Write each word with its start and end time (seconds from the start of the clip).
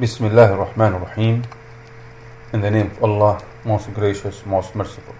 Bismillah 0.00 0.52
ar-Rahman 0.52 0.94
ar-Rahim. 0.94 1.42
In 2.54 2.62
the 2.62 2.70
name 2.70 2.86
of 2.86 3.04
Allah, 3.04 3.42
most 3.66 3.92
gracious, 3.92 4.46
most 4.46 4.74
merciful. 4.74 5.14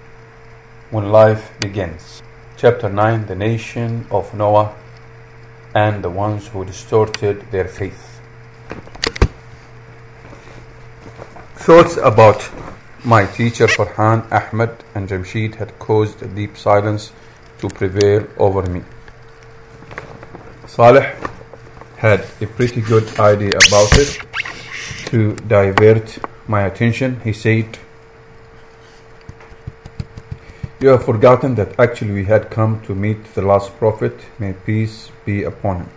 When 0.91 1.13
life 1.13 1.53
begins. 1.61 2.23
Chapter 2.57 2.89
9 2.89 3.27
The 3.27 3.35
Nation 3.35 4.07
of 4.11 4.33
Noah 4.33 4.75
and 5.75 6.03
the 6.03 6.09
ones 6.09 6.49
who 6.49 6.65
distorted 6.65 7.43
their 7.51 7.69
faith. 7.69 8.23
Thoughts 11.57 11.99
about 11.99 12.49
my 13.05 13.27
teacher 13.27 13.67
Farhan, 13.67 14.25
Ahmed, 14.33 14.83
and 14.95 15.07
Jamshid 15.07 15.57
had 15.57 15.79
caused 15.79 16.23
a 16.23 16.27
deep 16.27 16.57
silence 16.57 17.13
to 17.59 17.69
prevail 17.69 18.27
over 18.39 18.63
me. 18.63 18.83
Saleh 20.67 21.15
had 21.99 22.25
a 22.41 22.47
pretty 22.47 22.81
good 22.81 23.07
idea 23.21 23.59
about 23.59 23.93
it. 23.99 24.21
To 25.11 25.35
divert 25.35 26.21
my 26.47 26.63
attention, 26.63 27.21
he 27.25 27.33
said, 27.33 27.79
You 30.79 30.91
have 30.91 31.05
forgotten 31.05 31.57
that 31.57 31.81
actually 31.81 32.13
we 32.13 32.27
had 32.27 32.49
come 32.49 32.81
to 32.83 32.95
meet 32.95 33.35
the 33.35 33.43
last 33.43 33.77
prophet, 33.77 34.21
may 34.39 34.53
peace 34.53 35.11
be 35.25 35.43
upon 35.43 35.79
him. 35.79 35.91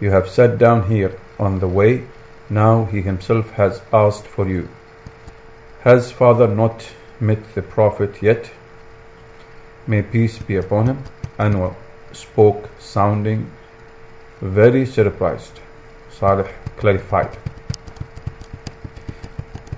You 0.00 0.10
have 0.10 0.28
sat 0.28 0.58
down 0.58 0.90
here 0.90 1.20
on 1.38 1.60
the 1.60 1.68
way, 1.68 2.08
now 2.50 2.86
he 2.86 3.00
himself 3.00 3.50
has 3.50 3.80
asked 3.92 4.26
for 4.26 4.48
you. 4.48 4.68
Has 5.82 6.10
father 6.10 6.48
not 6.48 6.84
met 7.20 7.54
the 7.54 7.62
prophet 7.62 8.20
yet? 8.20 8.50
May 9.86 10.02
peace 10.02 10.40
be 10.40 10.56
upon 10.56 10.88
him. 10.88 11.04
Anwar 11.38 11.76
spoke, 12.10 12.68
sounding 12.80 13.52
very 14.40 14.84
surprised. 14.84 15.60
Saleh 16.10 16.52
clarified. 16.76 17.38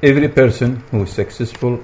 Every 0.02 0.28
person 0.28 0.76
who 0.90 1.02
is 1.02 1.12
successful 1.12 1.78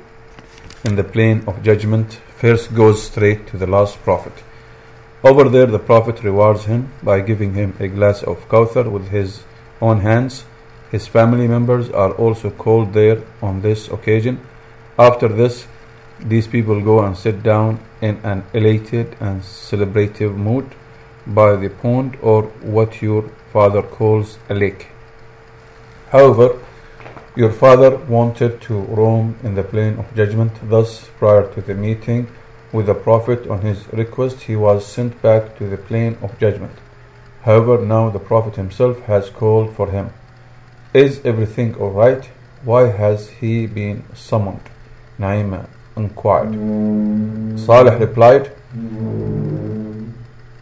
in 0.85 0.97
the 0.97 1.05
plain 1.05 1.45
of 1.47 1.63
judgment 1.63 2.15
first 2.39 2.75
goes 2.75 3.03
straight 3.03 3.47
to 3.49 3.59
the 3.59 3.67
last 3.67 4.03
prophet. 4.05 4.33
Over 5.23 5.51
there, 5.51 5.67
the 5.67 5.79
prophet 5.79 6.23
rewards 6.23 6.65
him 6.65 6.91
by 7.03 7.21
giving 7.21 7.53
him 7.53 7.77
a 7.79 7.89
glass 7.89 8.23
of 8.23 8.49
Kawthar 8.49 8.91
with 8.91 9.09
his 9.09 9.43
own 9.83 10.01
hands. 10.01 10.47
His 10.91 11.07
family 11.07 11.47
members 11.47 11.91
are 11.91 12.13
also 12.13 12.49
called 12.49 12.95
there 12.95 13.23
on 13.43 13.61
this 13.61 13.89
occasion. 13.89 14.41
After 14.99 15.29
this, 15.29 15.67
these 16.19 16.47
people 16.47 16.81
go 16.81 17.05
and 17.05 17.15
sit 17.15 17.43
down 17.43 17.81
in 18.01 18.17
an 18.25 18.45
elated 18.55 19.15
and 19.21 19.43
celebrative 19.43 20.35
mood 20.35 20.75
by 21.27 21.55
the 21.57 21.69
pond 21.69 22.17
or 22.23 22.45
what 22.77 23.03
your 23.03 23.29
father 23.53 23.83
calls 23.83 24.39
a 24.49 24.55
lake. 24.55 24.87
However, 26.09 26.59
your 27.37 27.53
father 27.53 27.97
wanted 27.97 28.63
to 28.63 28.75
roam 28.81 29.37
in 29.43 29.55
the 29.55 29.63
plain 29.63 29.99
of 29.99 30.15
judgment, 30.17 30.53
thus, 30.71 31.09
prior 31.19 31.47
to 31.53 31.61
the 31.61 31.75
meeting 31.75 32.27
with 32.73 32.87
the 32.87 32.95
Prophet 32.95 33.47
on 33.49 33.61
his 33.61 33.87
request, 33.93 34.41
he 34.41 34.57
was 34.57 34.87
sent 34.87 35.21
back 35.21 35.57
to 35.59 35.69
the 35.69 35.77
plain 35.77 36.17
of 36.23 36.39
judgment. 36.39 36.73
However, 37.43 37.85
now 37.85 38.09
the 38.09 38.19
Prophet 38.19 38.57
himself 38.57 39.01
has 39.01 39.29
called 39.29 39.77
for 39.77 39.91
him. 39.91 40.11
Is 40.95 41.21
everything 41.25 41.75
alright? 41.77 42.25
Why 42.65 42.89
has 42.89 43.29
he 43.29 43.67
been 43.67 44.03
summoned? 44.15 44.69
Naima 45.19 45.69
inquired. 45.95 46.53
Saleh 47.61 48.01
replied, 48.01 48.51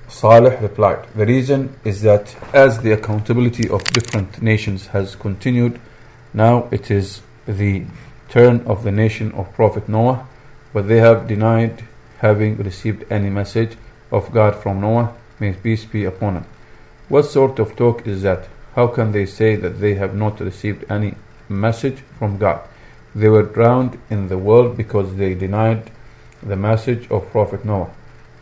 Saleh 0.09 0.61
replied, 0.61 1.07
The 1.15 1.27
reason 1.27 1.75
is 1.85 2.03
that 2.03 2.37
as 2.53 2.81
the 2.81 2.93
accountability 2.93 3.69
of 3.69 3.85
different 3.85 4.43
nations 4.43 4.89
has 4.89 5.15
continued, 5.15 5.81
now 6.35 6.69
it 6.71 6.91
is 6.91 7.23
the 7.47 7.85
turn 8.29 8.61
of 8.67 8.83
the 8.83 8.91
nation 8.91 9.33
of 9.33 9.53
Prophet 9.55 9.89
Noah, 9.89 10.27
but 10.73 10.89
they 10.89 10.99
have 10.99 11.29
denied 11.29 11.85
having 12.19 12.57
received 12.57 13.05
any 13.11 13.31
message 13.31 13.77
of 14.11 14.33
God 14.33 14.57
from 14.57 14.81
Noah, 14.81 15.15
may 15.39 15.53
peace 15.53 15.85
be 15.85 16.05
upon 16.05 16.35
him. 16.35 16.47
What 17.09 17.25
sort 17.27 17.59
of 17.59 17.77
talk 17.77 18.07
is 18.07 18.23
that? 18.23 18.49
How 18.75 18.89
can 18.89 19.13
they 19.13 19.27
say 19.27 19.55
that 19.57 19.81
they 19.81 19.95
have 19.95 20.15
not 20.15 20.41
received 20.41 20.85
any 20.91 21.15
message 21.49 21.99
from 22.19 22.39
God? 22.39 22.61
They 23.15 23.29
were 23.29 23.43
drowned 23.45 23.99
in 24.11 24.29
the 24.29 24.39
world 24.39 24.77
because 24.77 25.15
they 25.15 25.35
denied 25.35 25.91
the 26.43 26.57
message 26.57 27.09
of 27.11 27.31
Prophet 27.31 27.65
Noah. 27.65 27.91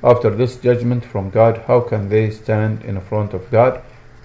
After 0.02 0.30
this 0.30 0.56
judgment 0.56 1.04
from 1.04 1.30
God, 1.30 1.64
how 1.66 1.80
can 1.80 2.08
they 2.08 2.30
stand 2.30 2.82
in 2.82 3.00
front 3.00 3.34
of 3.34 3.50
God 3.50 3.82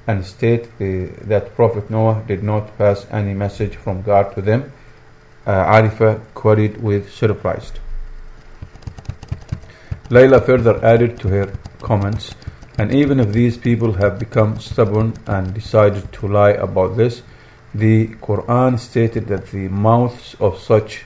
and 0.08 0.26
state 0.26 0.70
that 0.80 1.54
Prophet 1.56 1.90
Noah 1.90 2.24
did 2.26 2.42
not 2.42 2.78
pass 2.78 3.06
any 3.12 3.34
message 3.34 3.76
from 3.76 4.02
God 4.02 4.34
to 4.36 4.42
them? 4.42 4.72
Uh, 5.46 5.66
Arifa 5.66 6.22
queried 6.34 6.82
with 6.82 7.12
surprise. 7.14 7.72
Layla 10.10 10.46
further 10.46 10.84
added 10.84 11.20
to 11.20 11.28
her 11.28 11.54
comments, 11.82 12.34
and 12.78 12.94
even 12.94 13.20
if 13.20 13.34
these 13.34 13.58
people 13.58 13.94
have 13.94 14.18
become 14.18 14.60
stubborn 14.60 15.14
and 15.28 15.54
decided 15.54 16.12
to 16.14 16.28
lie 16.28 16.52
about 16.52 16.96
this, 16.96 17.22
the 17.76 18.08
Quran 18.08 18.80
stated 18.80 19.28
that 19.28 19.48
the 19.48 19.68
mouths 19.68 20.36
of 20.40 20.60
such 20.60 21.04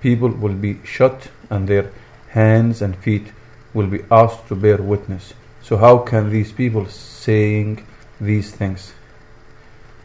people 0.00 0.28
will 0.28 0.54
be 0.54 0.80
shut 0.84 1.28
and 1.50 1.68
their 1.68 1.90
hands 2.30 2.82
and 2.82 2.96
feet 2.96 3.32
will 3.74 3.86
be 3.86 4.02
asked 4.10 4.48
to 4.48 4.56
bear 4.56 4.78
witness. 4.78 5.34
So 5.62 5.76
how 5.76 5.98
can 5.98 6.30
these 6.30 6.50
people 6.50 6.86
saying 6.86 7.86
these 8.20 8.50
things? 8.50 8.92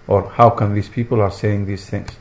Or 0.08 0.30
how 0.30 0.50
can 0.50 0.74
these 0.74 0.90
people 0.90 1.22
are 1.22 1.32
saying 1.32 1.66
these 1.66 1.90
things? 1.90 2.12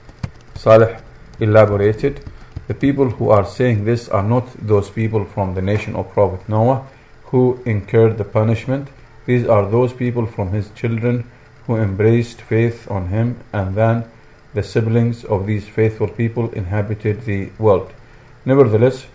Saleh 0.55 1.01
elaborated, 1.41 2.25
the 2.67 2.75
people 2.75 3.11
who 3.11 3.29
are 3.31 3.45
saying 3.45 3.85
this 3.85 4.09
are 4.09 4.23
not 4.23 4.47
those 4.67 4.89
people 4.91 5.25
from 5.25 5.55
the 5.55 5.63
nation 5.63 5.95
of 5.95 6.11
Prophet 6.13 6.49
Noah 6.49 6.87
who 7.25 7.61
incurred 7.67 8.17
the 8.17 8.25
punishment. 8.25 8.89
These 9.27 9.47
are 9.47 9.69
those 9.69 9.93
people 9.93 10.27
from 10.27 10.53
his 10.53 10.71
children 10.71 11.31
who 11.67 11.77
embraced 11.77 12.41
faith 12.41 12.91
on 12.91 13.09
him 13.09 13.41
and 13.53 13.75
then 13.75 14.05
the 14.55 14.63
siblings 14.63 15.25
of 15.25 15.47
these 15.47 15.69
faithful 15.69 16.09
people 16.09 16.51
inhabited 16.53 17.25
the 17.25 17.51
world. 17.59 17.93
Nevertheless, 18.45 19.07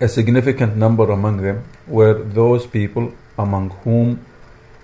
a 0.00 0.08
significant 0.08 0.76
number 0.76 1.10
among 1.10 1.42
them 1.42 1.64
were 1.86 2.14
those 2.14 2.66
people 2.66 3.12
among 3.38 3.70
whom 3.84 4.24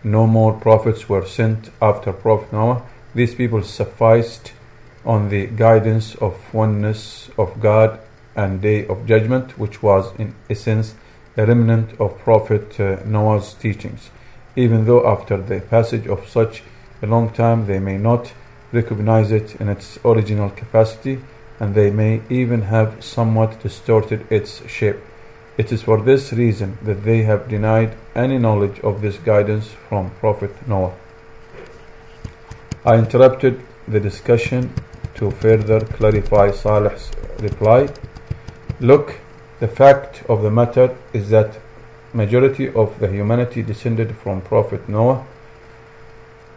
no 0.07 0.25
more 0.25 0.53
prophets 0.53 1.09
were 1.09 1.27
sent 1.27 1.71
after 1.83 2.13
Prophet 2.13 2.53
Noah. 2.53 2.83
These 3.13 3.35
people 3.35 3.63
sufficed 3.65 4.53
on 5.05 5.31
the 5.31 5.47
guidance 5.49 6.15
of 6.17 6.55
oneness 6.55 7.29
of 7.37 7.61
God 7.61 7.99
and 8.37 8.63
day 8.63 8.87
of 8.87 9.07
judgment, 9.07 9.59
which 9.59 9.83
was 9.83 10.15
in 10.17 10.33
essence 10.49 10.95
a 11.37 11.45
remnant 11.45 12.01
of 12.01 12.19
Prophet 12.21 12.79
uh, 12.79 12.99
Noah's 13.05 13.55
teachings. 13.55 14.11
Even 14.55 14.85
though 14.85 15.05
after 15.07 15.37
the 15.37 15.61
passage 15.61 16.07
of 16.07 16.29
such 16.29 16.63
a 17.03 17.07
long 17.07 17.31
time 17.31 17.67
they 17.67 17.81
may 17.81 17.99
not 17.99 18.33
recognize 18.73 19.33
it 19.33 19.61
in 19.61 19.69
its 19.69 19.99
original 20.05 20.51
capacity, 20.51 21.21
and 21.59 21.75
they 21.75 21.91
may 21.91 22.23
even 22.31 22.63
have 22.63 23.03
somewhat 23.03 23.61
distorted 23.61 24.25
its 24.31 24.67
shape. 24.69 24.99
It 25.59 25.73
is 25.73 25.83
for 25.83 26.01
this 26.01 26.33
reason 26.33 26.79
that 26.85 27.03
they 27.03 27.23
have 27.23 27.49
denied 27.49 27.97
any 28.17 28.39
knowledge 28.39 28.81
of 28.81 29.03
this 29.03 29.19
guidance 29.19 29.69
from 29.89 30.11
Prophet 30.21 30.51
Noah. 30.67 30.95
I 32.85 32.97
interrupted 32.97 33.61
the 33.87 34.01
discussion 34.01 34.73
to 35.17 35.31
further 35.31 35.81
clarify 35.81 36.51
Saleh's 36.51 37.11
reply. 37.41 37.89
Look, 38.81 39.19
the 39.61 39.69
fact 39.69 40.23
of 40.29 40.43
the 40.43 40.51
matter 40.51 40.97
is 41.13 41.31
that 41.31 41.59
majority 42.13 42.73
of 42.73 42.99
the 42.99 43.09
humanity 43.09 43.63
descended 43.63 44.17
from 44.17 44.41
Prophet 44.41 44.89
Noah. 44.89 45.27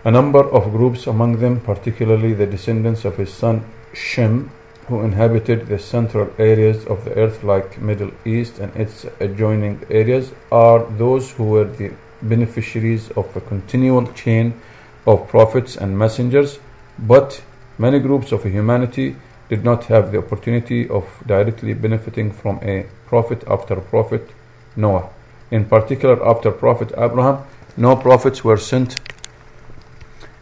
A 0.05 0.11
number 0.11 0.43
of 0.49 0.71
groups 0.71 1.07
among 1.07 1.39
them, 1.39 1.59
particularly 1.59 2.33
the 2.33 2.45
descendants 2.45 3.03
of 3.03 3.17
his 3.17 3.33
son 3.33 3.65
Shem, 3.93 4.51
who 4.89 5.01
inhabited 5.01 5.67
the 5.67 5.79
central 5.79 6.29
areas 6.37 6.85
of 6.87 7.05
the 7.05 7.13
earth 7.13 7.43
like 7.43 7.79
Middle 7.79 8.11
East 8.25 8.59
and 8.59 8.75
its 8.75 9.05
adjoining 9.19 9.79
areas, 9.89 10.33
are 10.51 10.83
those 10.97 11.31
who 11.31 11.45
were 11.45 11.65
the 11.65 11.91
beneficiaries 12.23 13.09
of 13.11 13.33
a 13.35 13.41
continual 13.41 14.05
chain 14.13 14.59
of 15.05 15.27
prophets 15.29 15.77
and 15.77 15.97
messengers, 15.97 16.59
but 16.97 17.41
many 17.77 17.99
groups 17.99 18.31
of 18.31 18.43
humanity 18.43 19.15
did 19.47 19.63
not 19.63 19.85
have 19.85 20.11
the 20.11 20.17
opportunity 20.17 20.89
of 20.89 21.05
directly 21.25 21.73
benefiting 21.73 22.31
from 22.31 22.59
a 22.63 22.85
prophet 23.05 23.43
after 23.47 23.75
prophet 23.77 24.29
Noah. 24.75 25.09
In 25.51 25.65
particular, 25.65 26.23
after 26.27 26.51
Prophet 26.51 26.91
Abraham, 26.97 27.43
no 27.75 27.95
prophets 27.95 28.43
were 28.43 28.57
sent 28.57 28.99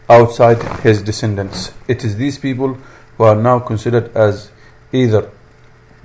outside 0.08 0.62
his 0.80 1.02
descendants. 1.02 1.72
It 1.86 2.04
is 2.04 2.16
these 2.16 2.38
people 2.38 2.78
who 3.18 3.24
are 3.24 3.36
now 3.36 3.58
considered 3.58 4.16
as 4.16 4.50
either 4.92 5.30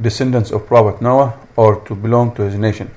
descendants 0.01 0.51
of 0.51 0.68
Prophet 0.68 1.01
Noah 1.01 1.39
or 1.56 1.80
to 1.86 1.95
belong 1.95 2.36
to 2.36 2.42
his 2.42 2.56
nation. 2.56 2.92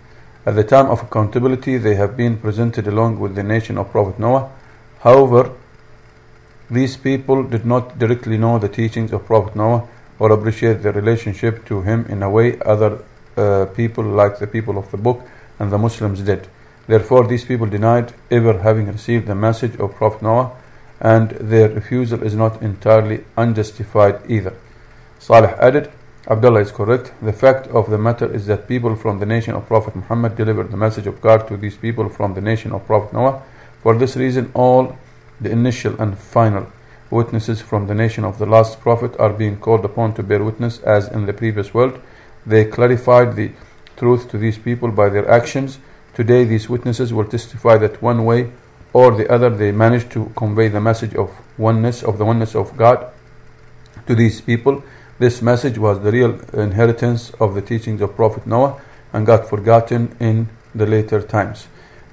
At 0.45 0.57
the 0.57 0.65
time 0.65 0.87
of 0.87 1.03
accountability, 1.03 1.79
they 1.79 1.95
have 1.95 2.17
been 2.17 2.39
presented 2.39 2.89
along 2.89 3.21
with 3.21 3.37
the 3.37 3.45
nation 3.45 3.79
of 3.79 3.93
Prophet 3.93 4.19
Noah. 4.19 4.51
However, 5.01 5.53
These 6.69 6.97
people 6.97 7.45
did 7.45 7.65
not 7.65 7.97
directly 7.97 8.39
know 8.39 8.59
the 8.59 8.69
teachings 8.69 9.13
of 9.13 9.25
Prophet 9.25 9.55
Noah 9.55 9.87
or 10.19 10.33
appreciate 10.33 10.83
their 10.83 10.93
relationship 10.93 11.65
to 11.67 11.83
him 11.83 12.07
in 12.09 12.25
a 12.25 12.31
way 12.31 12.59
other 12.61 13.05
uh, 13.37 13.67
people 13.67 14.03
like 14.03 14.41
the 14.41 14.49
people 14.49 14.77
of 14.77 14.91
the 14.91 14.97
book 14.97 15.23
and 15.61 15.71
the 15.71 15.79
Muslims 15.79 16.23
did. 16.23 16.49
Therefore, 16.89 17.27
these 17.27 17.45
people 17.45 17.69
denied 17.69 18.15
ever 18.33 18.59
having 18.59 18.89
received 18.89 19.29
the 19.29 19.35
message 19.37 19.77
of 19.79 19.95
Prophet 19.95 20.23
Noah, 20.23 20.51
and 21.01 21.31
their 21.31 21.69
refusal 21.69 22.23
is 22.23 22.35
not 22.35 22.63
entirely 22.63 23.25
unjustified 23.37 24.21
either. 24.29 24.55
Salih 25.19 25.55
added, 25.59 25.91
Abdullah 26.29 26.61
is 26.61 26.73
correct. 26.73 27.13
The 27.23 27.33
fact 27.33 27.69
of 27.69 27.89
the 27.89 27.99
matter 27.99 28.33
is 28.33 28.47
that 28.47 28.67
people 28.67 28.97
from 28.97 29.21
the 29.21 29.27
nation 29.27 29.55
of 29.55 29.67
Prophet 29.67 29.95
Muhammad 29.95 30.37
delivered 30.37 30.71
the 30.71 30.77
message 30.77 31.07
of 31.07 31.21
God 31.21 31.47
to 31.49 31.57
these 31.57 31.77
people 31.77 32.09
from 32.09 32.35
the 32.35 32.41
nation 32.41 32.73
of 32.73 32.87
Prophet 32.87 33.13
Noah. 33.13 33.43
For 33.83 33.97
this 33.97 34.17
reason, 34.17 34.51
all 34.55 34.97
the 35.41 35.51
initial 35.51 36.01
and 36.01 36.19
final 36.19 36.67
witnesses 37.11 37.61
from 37.61 37.87
the 37.87 37.95
nation 37.95 38.25
of 38.25 38.39
the 38.39 38.47
last 38.47 38.81
prophet 38.81 39.15
are 39.21 39.33
being 39.33 39.57
called 39.59 39.85
upon 39.85 40.15
to 40.15 40.23
bear 40.23 40.43
witness 40.43 40.81
as 40.81 41.09
in 41.09 41.27
the 41.27 41.33
previous 41.33 41.73
world. 41.73 42.01
They 42.45 42.65
clarified 42.65 43.37
the 43.37 43.53
truth 43.97 44.29
to 44.31 44.39
these 44.39 44.59
people 44.59 44.91
by 44.91 45.09
their 45.09 45.31
actions. 45.31 45.79
Today, 46.15 46.45
these 46.45 46.69
witnesses 46.69 47.13
will 47.13 47.27
testify 47.27 47.77
that 47.79 48.03
one 48.03 48.25
way 48.25 48.51
or 48.97 49.15
the 49.15 49.31
other 49.31 49.51
they 49.51 49.71
managed 49.73 50.11
to 50.11 50.33
convey 50.37 50.69
the 50.69 50.81
message 50.81 51.15
of 51.15 51.31
oneness, 51.59 52.03
of 52.03 52.17
the 52.17 52.25
oneness 52.25 52.55
of 52.55 52.75
God 52.79 53.13
to 54.07 54.15
these 54.15 54.41
people. 54.41 54.83
This 55.19 55.43
message 55.43 55.77
was 55.77 56.01
the 56.01 56.11
real 56.11 56.41
inheritance 56.55 57.31
of 57.39 57.55
the 57.55 57.61
teachings 57.61 58.01
of 58.01 58.17
Prophet 58.17 58.47
Noah 58.47 58.81
and 59.13 59.27
got 59.27 59.51
forgotten 59.51 60.17
in 60.19 60.49
the 60.75 60.87
later 60.87 61.21
times. 61.21 61.69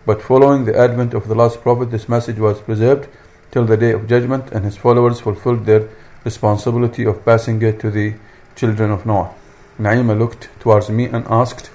But 0.05 0.21
following 0.21 0.65
the 0.65 0.77
advent 0.77 1.13
of 1.13 1.29
the 1.29 1.35
last 1.35 1.61
prophet, 1.61 1.89
this 1.89 2.09
message 2.09 2.37
was 2.37 2.59
preserved 2.59 3.07
till 3.51 3.63
the 3.63 3.77
day 3.77 3.93
of 3.93 4.09
judgment, 4.09 4.51
and 4.51 4.65
his 4.65 4.75
followers 4.75 5.21
fulfilled 5.21 5.65
their 5.65 5.87
responsibility 6.25 7.05
of 7.05 7.23
passing 7.23 7.61
it 7.61 7.79
to 7.79 7.91
the 7.91 8.15
children 8.57 8.91
of 8.91 9.05
Noah. 9.05 9.33
Naima 9.79 10.19
looked 10.19 10.49
towards 10.59 10.89
me 10.89 11.05
and 11.05 11.25
asked, 11.29 11.71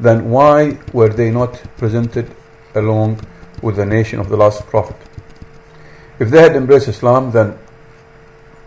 Then 0.00 0.30
why 0.30 0.78
were 0.94 1.10
they 1.10 1.30
not 1.30 1.62
presented 1.76 2.34
along 2.74 3.20
with 3.64 3.76
the 3.76 3.86
nation 3.86 4.20
of 4.20 4.28
the 4.28 4.36
last 4.36 4.66
prophet? 4.66 4.96
If 6.18 6.30
they 6.30 6.42
had 6.42 6.54
embraced 6.54 6.88
Islam, 6.88 7.32
then 7.32 7.58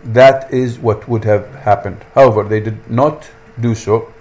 that 0.04 0.52
is 0.52 0.78
what 0.78 1.08
would 1.08 1.24
have 1.24 1.48
happened. 1.54 2.04
However, 2.14 2.42
they 2.44 2.60
did 2.60 2.90
not 2.90 3.28
do 3.60 3.74
so 3.74 4.12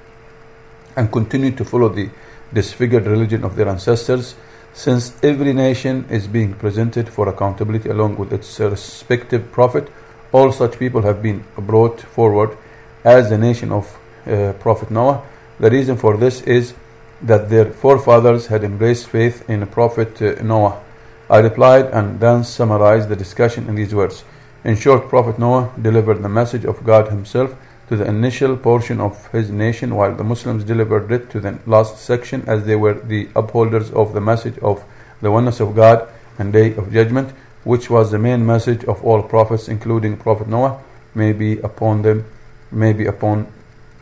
and 0.95 1.11
continued 1.11 1.57
to 1.57 1.65
follow 1.65 1.89
the 1.89 2.09
disfigured 2.53 3.05
religion 3.05 3.43
of 3.43 3.55
their 3.55 3.67
ancestors, 3.67 4.35
since 4.73 5.13
every 5.23 5.53
nation 5.53 6.05
is 6.09 6.27
being 6.27 6.53
presented 6.53 7.09
for 7.09 7.27
accountability 7.27 7.89
along 7.89 8.15
with 8.17 8.31
its 8.31 8.59
respective 8.59 9.51
prophet. 9.51 9.89
All 10.31 10.51
such 10.51 10.77
people 10.79 11.01
have 11.01 11.21
been 11.21 11.43
brought 11.57 12.01
forward 12.01 12.57
as 13.03 13.29
the 13.29 13.37
nation 13.37 13.71
of 13.71 13.97
uh, 14.25 14.53
Prophet 14.59 14.91
Noah. 14.91 15.23
The 15.59 15.69
reason 15.69 15.97
for 15.97 16.17
this 16.17 16.41
is 16.41 16.73
that 17.21 17.49
their 17.49 17.65
forefathers 17.65 18.47
had 18.47 18.63
embraced 18.63 19.07
faith 19.07 19.49
in 19.49 19.65
Prophet 19.67 20.21
uh, 20.21 20.41
Noah. 20.43 20.81
I 21.29 21.39
replied 21.39 21.85
and 21.85 22.19
then 22.19 22.43
summarized 22.43 23.09
the 23.09 23.15
discussion 23.15 23.67
in 23.67 23.75
these 23.75 23.93
words. 23.93 24.23
In 24.63 24.75
short, 24.75 25.09
Prophet 25.09 25.39
Noah 25.39 25.71
delivered 25.81 26.21
the 26.21 26.29
message 26.29 26.65
of 26.65 26.83
God 26.83 27.09
Himself 27.09 27.55
to 27.87 27.95
the 27.95 28.05
initial 28.05 28.57
portion 28.57 28.99
of 28.99 29.31
his 29.31 29.49
nation, 29.49 29.95
while 29.95 30.13
the 30.13 30.23
Muslims 30.23 30.63
delivered 30.63 31.11
it 31.11 31.29
to 31.29 31.39
the 31.39 31.57
last 31.65 31.97
section, 31.97 32.43
as 32.45 32.65
they 32.65 32.75
were 32.75 32.93
the 32.93 33.29
upholders 33.35 33.91
of 33.91 34.13
the 34.13 34.21
message 34.21 34.57
of 34.59 34.83
the 35.21 35.31
oneness 35.31 35.59
of 35.59 35.75
God 35.75 36.07
and 36.37 36.51
Day 36.51 36.75
of 36.75 36.91
Judgment, 36.91 37.31
which 37.63 37.89
was 37.89 38.11
the 38.11 38.19
main 38.19 38.45
message 38.45 38.83
of 38.85 39.03
all 39.03 39.23
prophets, 39.23 39.69
including 39.69 40.17
Prophet 40.17 40.47
Noah. 40.47 40.79
May 41.15 41.31
be 41.33 41.59
upon 41.59 42.01
them, 42.01 42.25
may 42.71 42.93
be 42.93 43.05
upon, 43.05 43.47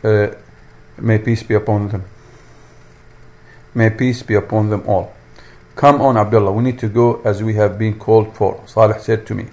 uh, 0.02 0.28
may 0.98 1.18
peace 1.18 1.42
be 1.42 1.54
upon 1.54 1.88
them. 1.88 2.04
May 3.76 3.90
peace 3.90 4.22
be 4.22 4.34
upon 4.34 4.70
them 4.70 4.84
all. 4.86 5.12
Come 5.74 6.00
on, 6.00 6.16
Abdullah, 6.16 6.50
we 6.50 6.64
need 6.64 6.78
to 6.78 6.88
go 6.88 7.20
as 7.26 7.42
we 7.42 7.52
have 7.56 7.78
been 7.78 7.98
called 7.98 8.34
for. 8.34 8.62
Salih 8.64 8.98
said 8.98 9.26
to 9.26 9.34
me. 9.34 9.48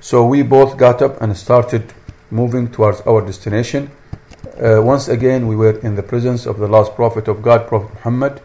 So 0.00 0.24
we 0.24 0.40
both 0.40 0.78
got 0.78 1.02
up 1.02 1.20
and 1.20 1.36
started 1.36 1.92
moving 2.30 2.68
towards 2.70 3.02
our 3.02 3.20
destination. 3.20 3.90
Uh, 4.58 4.80
once 4.82 5.06
again, 5.06 5.48
we 5.48 5.54
were 5.54 5.78
in 5.80 5.96
the 5.96 6.02
presence 6.02 6.46
of 6.46 6.58
the 6.58 6.66
last 6.66 6.94
prophet 6.94 7.28
of 7.28 7.42
God, 7.42 7.68
Prophet 7.68 7.92
Muhammad. 7.96 8.40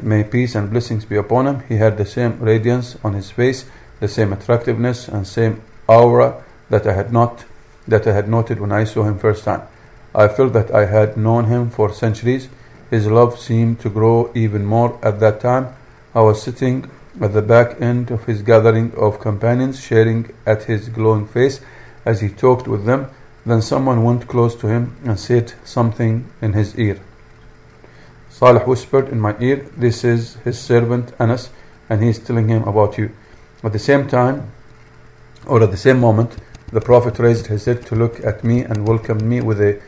May 0.00 0.22
peace 0.22 0.54
and 0.54 0.70
blessings 0.70 1.04
be 1.04 1.16
upon 1.16 1.48
him. 1.48 1.64
He 1.68 1.78
had 1.78 1.98
the 1.98 2.06
same 2.06 2.38
radiance 2.38 2.96
on 3.02 3.14
his 3.14 3.32
face, 3.32 3.64
the 3.98 4.06
same 4.06 4.32
attractiveness 4.32 5.08
and 5.08 5.26
same 5.26 5.60
aura 5.88 6.40
that 6.70 6.86
I 6.86 6.92
had 6.92 7.12
not 7.12 7.44
that 7.88 8.06
I 8.06 8.12
had 8.12 8.28
noted 8.28 8.60
when 8.60 8.70
I 8.70 8.84
saw 8.84 9.02
him 9.02 9.18
first 9.18 9.42
time. 9.42 9.62
I 10.14 10.28
felt 10.28 10.52
that 10.52 10.70
I 10.70 10.86
had 10.86 11.16
known 11.16 11.46
him 11.46 11.68
for 11.68 11.92
centuries. 11.92 12.48
His 12.92 13.06
love 13.06 13.38
seemed 13.38 13.80
to 13.80 13.88
grow 13.88 14.30
even 14.34 14.66
more 14.66 14.98
at 15.02 15.18
that 15.20 15.40
time. 15.40 15.68
I 16.14 16.20
was 16.20 16.42
sitting 16.42 16.90
at 17.22 17.32
the 17.32 17.40
back 17.40 17.80
end 17.80 18.10
of 18.10 18.26
his 18.26 18.42
gathering 18.42 18.92
of 18.98 19.18
companions, 19.18 19.80
sharing 19.80 20.28
at 20.44 20.64
his 20.64 20.90
glowing 20.90 21.26
face 21.26 21.62
as 22.04 22.20
he 22.20 22.28
talked 22.28 22.68
with 22.68 22.84
them. 22.84 23.06
Then 23.46 23.62
someone 23.62 24.04
went 24.04 24.28
close 24.28 24.54
to 24.56 24.66
him 24.66 24.94
and 25.06 25.18
said 25.18 25.54
something 25.64 26.26
in 26.42 26.52
his 26.52 26.78
ear. 26.78 27.00
Salih 28.28 28.60
whispered 28.66 29.08
in 29.08 29.20
my 29.20 29.34
ear, 29.40 29.66
This 29.74 30.04
is 30.04 30.34
his 30.44 30.58
servant 30.58 31.14
Anas, 31.18 31.48
and 31.88 32.02
he 32.02 32.10
is 32.10 32.18
telling 32.18 32.48
him 32.48 32.64
about 32.64 32.98
you. 32.98 33.10
At 33.64 33.72
the 33.72 33.78
same 33.78 34.06
time, 34.06 34.52
or 35.46 35.62
at 35.62 35.70
the 35.70 35.78
same 35.78 35.98
moment, 35.98 36.36
the 36.70 36.82
Prophet 36.82 37.18
raised 37.18 37.46
his 37.46 37.64
head 37.64 37.86
to 37.86 37.96
look 37.96 38.22
at 38.22 38.44
me 38.44 38.64
and 38.64 38.86
welcomed 38.86 39.22
me 39.22 39.40
with 39.40 39.62
a 39.62 39.80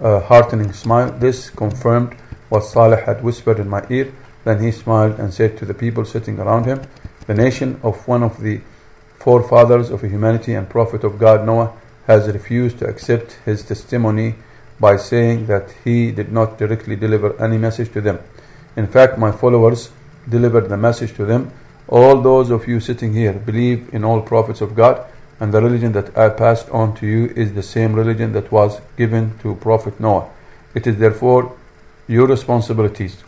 uh, 0.00 0.20
heartening 0.20 0.72
smile. 0.72 1.10
This 1.10 1.50
confirmed 1.50 2.14
what 2.48 2.64
Saleh 2.64 3.04
had 3.04 3.22
whispered 3.22 3.58
in 3.58 3.68
my 3.68 3.84
ear. 3.90 4.12
Then 4.44 4.62
he 4.62 4.70
smiled 4.70 5.18
and 5.18 5.32
said 5.32 5.56
to 5.58 5.64
the 5.64 5.74
people 5.74 6.04
sitting 6.04 6.38
around 6.38 6.66
him, 6.66 6.82
The 7.26 7.34
nation 7.34 7.80
of 7.82 8.06
one 8.06 8.22
of 8.22 8.40
the 8.40 8.60
forefathers 9.18 9.90
of 9.90 10.02
humanity 10.02 10.54
and 10.54 10.68
Prophet 10.68 11.02
of 11.04 11.18
God, 11.18 11.46
Noah, 11.46 11.72
has 12.06 12.28
refused 12.28 12.78
to 12.78 12.86
accept 12.86 13.38
his 13.44 13.64
testimony 13.64 14.34
by 14.78 14.96
saying 14.96 15.46
that 15.46 15.74
he 15.84 16.10
did 16.12 16.30
not 16.30 16.58
directly 16.58 16.96
deliver 16.96 17.40
any 17.42 17.56
message 17.56 17.92
to 17.92 18.00
them. 18.00 18.18
In 18.76 18.86
fact, 18.86 19.18
my 19.18 19.32
followers 19.32 19.90
delivered 20.28 20.68
the 20.68 20.76
message 20.76 21.14
to 21.14 21.24
them. 21.24 21.52
All 21.88 22.20
those 22.20 22.50
of 22.50 22.66
you 22.66 22.80
sitting 22.80 23.14
here 23.14 23.32
believe 23.32 23.92
in 23.94 24.04
all 24.04 24.20
prophets 24.20 24.60
of 24.60 24.74
God, 24.74 25.06
and 25.40 25.52
the 25.52 25.60
religion 25.60 25.92
that 25.92 26.16
I 26.16 26.28
passed 26.28 26.68
on 26.70 26.94
to 26.96 27.06
you 27.06 27.32
is 27.36 27.52
the 27.52 27.62
same 27.62 27.94
religion 27.94 28.32
that 28.32 28.52
was 28.52 28.80
given 28.96 29.38
to 29.38 29.54
Prophet 29.56 29.98
Noah. 29.98 30.28
It 30.74 30.86
is 30.86 30.96
therefore 30.98 31.56
your 32.06 32.26
responsibilities. 32.26 33.22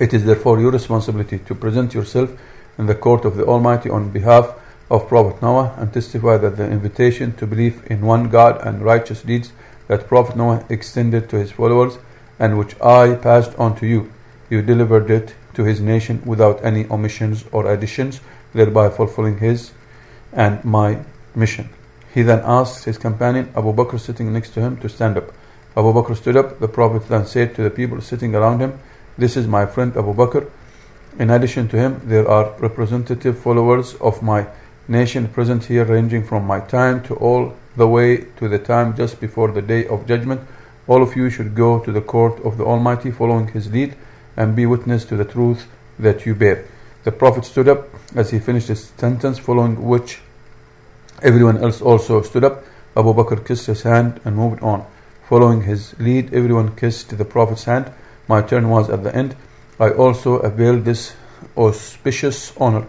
It 0.00 0.14
is 0.14 0.24
therefore 0.24 0.60
your 0.60 0.70
responsibility 0.70 1.38
to 1.40 1.54
present 1.54 1.94
yourself 1.94 2.30
in 2.78 2.86
the 2.86 2.94
court 2.94 3.24
of 3.24 3.36
the 3.36 3.44
Almighty 3.44 3.90
on 3.90 4.10
behalf 4.10 4.54
of 4.90 5.08
Prophet 5.08 5.42
Noah 5.42 5.74
and 5.76 5.92
testify 5.92 6.38
that 6.38 6.56
the 6.56 6.68
invitation 6.70 7.34
to 7.36 7.46
believe 7.46 7.82
in 7.90 8.00
one 8.00 8.28
God 8.28 8.60
and 8.66 8.82
righteous 8.82 9.22
deeds 9.22 9.52
that 9.86 10.06
Prophet 10.06 10.36
Noah 10.36 10.64
extended 10.68 11.28
to 11.28 11.36
his 11.36 11.50
followers 11.50 11.98
and 12.38 12.58
which 12.58 12.80
I 12.80 13.14
passed 13.14 13.54
on 13.58 13.76
to 13.76 13.86
you, 13.86 14.12
you 14.48 14.62
delivered 14.62 15.10
it 15.10 15.34
to 15.54 15.64
his 15.64 15.80
nation 15.80 16.22
without 16.24 16.64
any 16.64 16.86
omissions 16.88 17.44
or 17.52 17.70
additions, 17.70 18.20
thereby 18.54 18.88
fulfilling 18.88 19.38
his 19.38 19.72
and 20.32 20.64
my 20.64 20.98
mission. 21.34 21.68
He 22.12 22.22
then 22.22 22.40
asked 22.44 22.84
his 22.84 22.98
companion 22.98 23.50
Abu 23.54 23.72
Bakr 23.72 24.00
sitting 24.00 24.32
next 24.32 24.50
to 24.50 24.60
him 24.60 24.76
to 24.78 24.88
stand 24.88 25.16
up. 25.16 25.32
Abu 25.76 25.92
Bakr 25.92 26.16
stood 26.16 26.36
up. 26.36 26.58
The 26.58 26.68
Prophet 26.68 27.08
then 27.08 27.26
said 27.26 27.54
to 27.54 27.62
the 27.62 27.70
people 27.70 28.00
sitting 28.00 28.34
around 28.34 28.60
him, 28.60 28.78
This 29.16 29.36
is 29.36 29.46
my 29.46 29.66
friend 29.66 29.96
Abu 29.96 30.14
Bakr. 30.14 30.50
In 31.18 31.30
addition 31.30 31.68
to 31.68 31.76
him, 31.76 32.00
there 32.04 32.28
are 32.28 32.54
representative 32.58 33.38
followers 33.38 33.94
of 33.96 34.22
my 34.22 34.46
nation 34.88 35.28
present 35.28 35.64
here 35.64 35.84
ranging 35.84 36.24
from 36.24 36.46
my 36.46 36.60
time 36.60 37.02
to 37.04 37.14
all 37.16 37.54
the 37.76 37.86
way 37.86 38.16
to 38.38 38.48
the 38.48 38.58
time 38.58 38.96
just 38.96 39.20
before 39.20 39.52
the 39.52 39.62
day 39.62 39.86
of 39.86 40.06
judgment. 40.06 40.40
All 40.86 41.02
of 41.02 41.14
you 41.14 41.28
should 41.28 41.54
go 41.54 41.78
to 41.80 41.92
the 41.92 42.00
court 42.00 42.40
of 42.44 42.56
the 42.56 42.64
Almighty 42.64 43.10
following 43.10 43.48
his 43.48 43.70
lead 43.70 43.94
and 44.36 44.56
be 44.56 44.66
witness 44.66 45.04
to 45.06 45.16
the 45.16 45.24
truth 45.24 45.66
that 45.98 46.24
you 46.24 46.34
bear. 46.34 46.64
The 47.04 47.12
Prophet 47.12 47.44
stood 47.44 47.68
up 47.68 47.88
as 48.14 48.30
he 48.30 48.38
finished 48.38 48.68
his 48.68 48.92
sentence, 48.96 49.38
following 49.38 49.84
which 49.84 50.20
everyone 51.22 51.58
else 51.58 51.80
also 51.80 52.22
stood 52.22 52.44
up. 52.44 52.64
Abu 52.96 53.14
Bakr 53.14 53.46
kissed 53.46 53.66
his 53.66 53.82
hand 53.82 54.20
and 54.24 54.36
moved 54.36 54.62
on. 54.62 54.86
Following 55.28 55.62
his 55.62 55.98
lead, 55.98 56.32
everyone 56.32 56.74
kissed 56.74 57.16
the 57.16 57.24
Prophet's 57.24 57.64
hand. 57.64 57.92
My 58.26 58.42
turn 58.42 58.68
was 58.70 58.88
at 58.90 59.04
the 59.04 59.14
end. 59.14 59.36
I 59.78 59.90
also 59.90 60.36
availed 60.36 60.84
this 60.84 61.14
auspicious 61.56 62.52
honor 62.56 62.86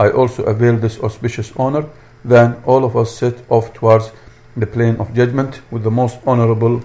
I 0.00 0.08
also 0.10 0.44
availed 0.44 0.80
this 0.80 0.98
auspicious 0.98 1.52
honor. 1.56 1.84
Then 2.24 2.62
all 2.64 2.86
of 2.86 2.96
us 2.96 3.14
set 3.18 3.34
off 3.50 3.74
towards 3.74 4.10
the 4.56 4.66
plain 4.66 4.96
of 4.96 5.14
judgment 5.14 5.60
with 5.70 5.82
the 5.82 5.90
most 5.90 6.18
honorable 6.26 6.82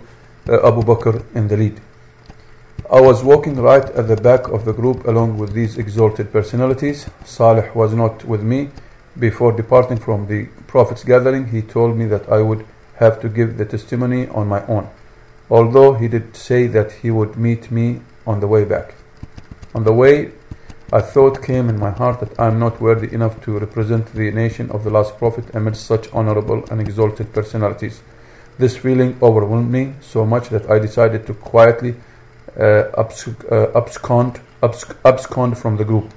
uh, 0.49 0.67
Abu 0.67 0.81
Bakr 0.81 1.23
in 1.33 1.47
the 1.47 1.55
lead. 1.55 1.79
I 2.91 3.01
was 3.01 3.23
walking 3.23 3.55
right 3.55 3.83
at 3.83 4.07
the 4.07 4.15
back 4.15 4.47
of 4.49 4.63
the 4.63 4.73
group 4.73 5.07
along 5.07 5.39
with 5.39 5.53
these 5.53 5.77
exalted 5.77 6.31
personalities. 6.31 7.09
Salih 7.23 7.69
was 7.73 7.93
not 7.93 8.23
with 8.25 8.43
me. 8.43 8.69
before 9.17 9.51
departing 9.51 9.97
from 9.97 10.27
the 10.27 10.45
Prophet's 10.67 11.03
gathering, 11.03 11.47
he 11.47 11.61
told 11.61 11.97
me 11.97 12.05
that 12.05 12.27
I 12.29 12.41
would 12.41 12.65
have 12.95 13.19
to 13.21 13.29
give 13.29 13.57
the 13.57 13.65
testimony 13.65 14.27
on 14.27 14.47
my 14.47 14.65
own, 14.67 14.89
although 15.49 15.93
he 15.93 16.07
did 16.07 16.35
say 16.35 16.67
that 16.67 16.91
he 16.91 17.11
would 17.11 17.37
meet 17.37 17.71
me 17.71 18.01
on 18.27 18.39
the 18.39 18.47
way 18.47 18.65
back. 18.65 18.95
On 19.73 19.83
the 19.83 19.93
way, 19.93 20.31
a 20.91 21.01
thought 21.01 21.41
came 21.41 21.69
in 21.69 21.79
my 21.79 21.91
heart 21.91 22.19
that 22.19 22.39
I 22.39 22.47
am 22.47 22.59
not 22.59 22.81
worthy 22.81 23.13
enough 23.13 23.41
to 23.45 23.57
represent 23.57 24.13
the 24.13 24.31
nation 24.31 24.69
of 24.71 24.83
the 24.83 24.89
last 24.89 25.17
Prophet 25.17 25.45
amidst 25.55 25.85
such 25.85 26.11
honorable 26.13 26.63
and 26.69 26.79
exalted 26.81 27.33
personalities. 27.33 28.01
This 28.57 28.77
feeling 28.77 29.17
overwhelmed 29.21 29.71
me 29.71 29.93
so 30.01 30.25
much 30.25 30.49
that 30.49 30.69
I 30.69 30.79
decided 30.79 31.25
to 31.27 31.33
quietly 31.33 31.95
Uh, 32.57 32.61
uh, 32.61 33.71
abscond, 33.75 34.39
absc- 34.61 34.95
abscond 35.03 35.57
from 35.57 35.75
the 35.75 35.83
group. 35.83 36.09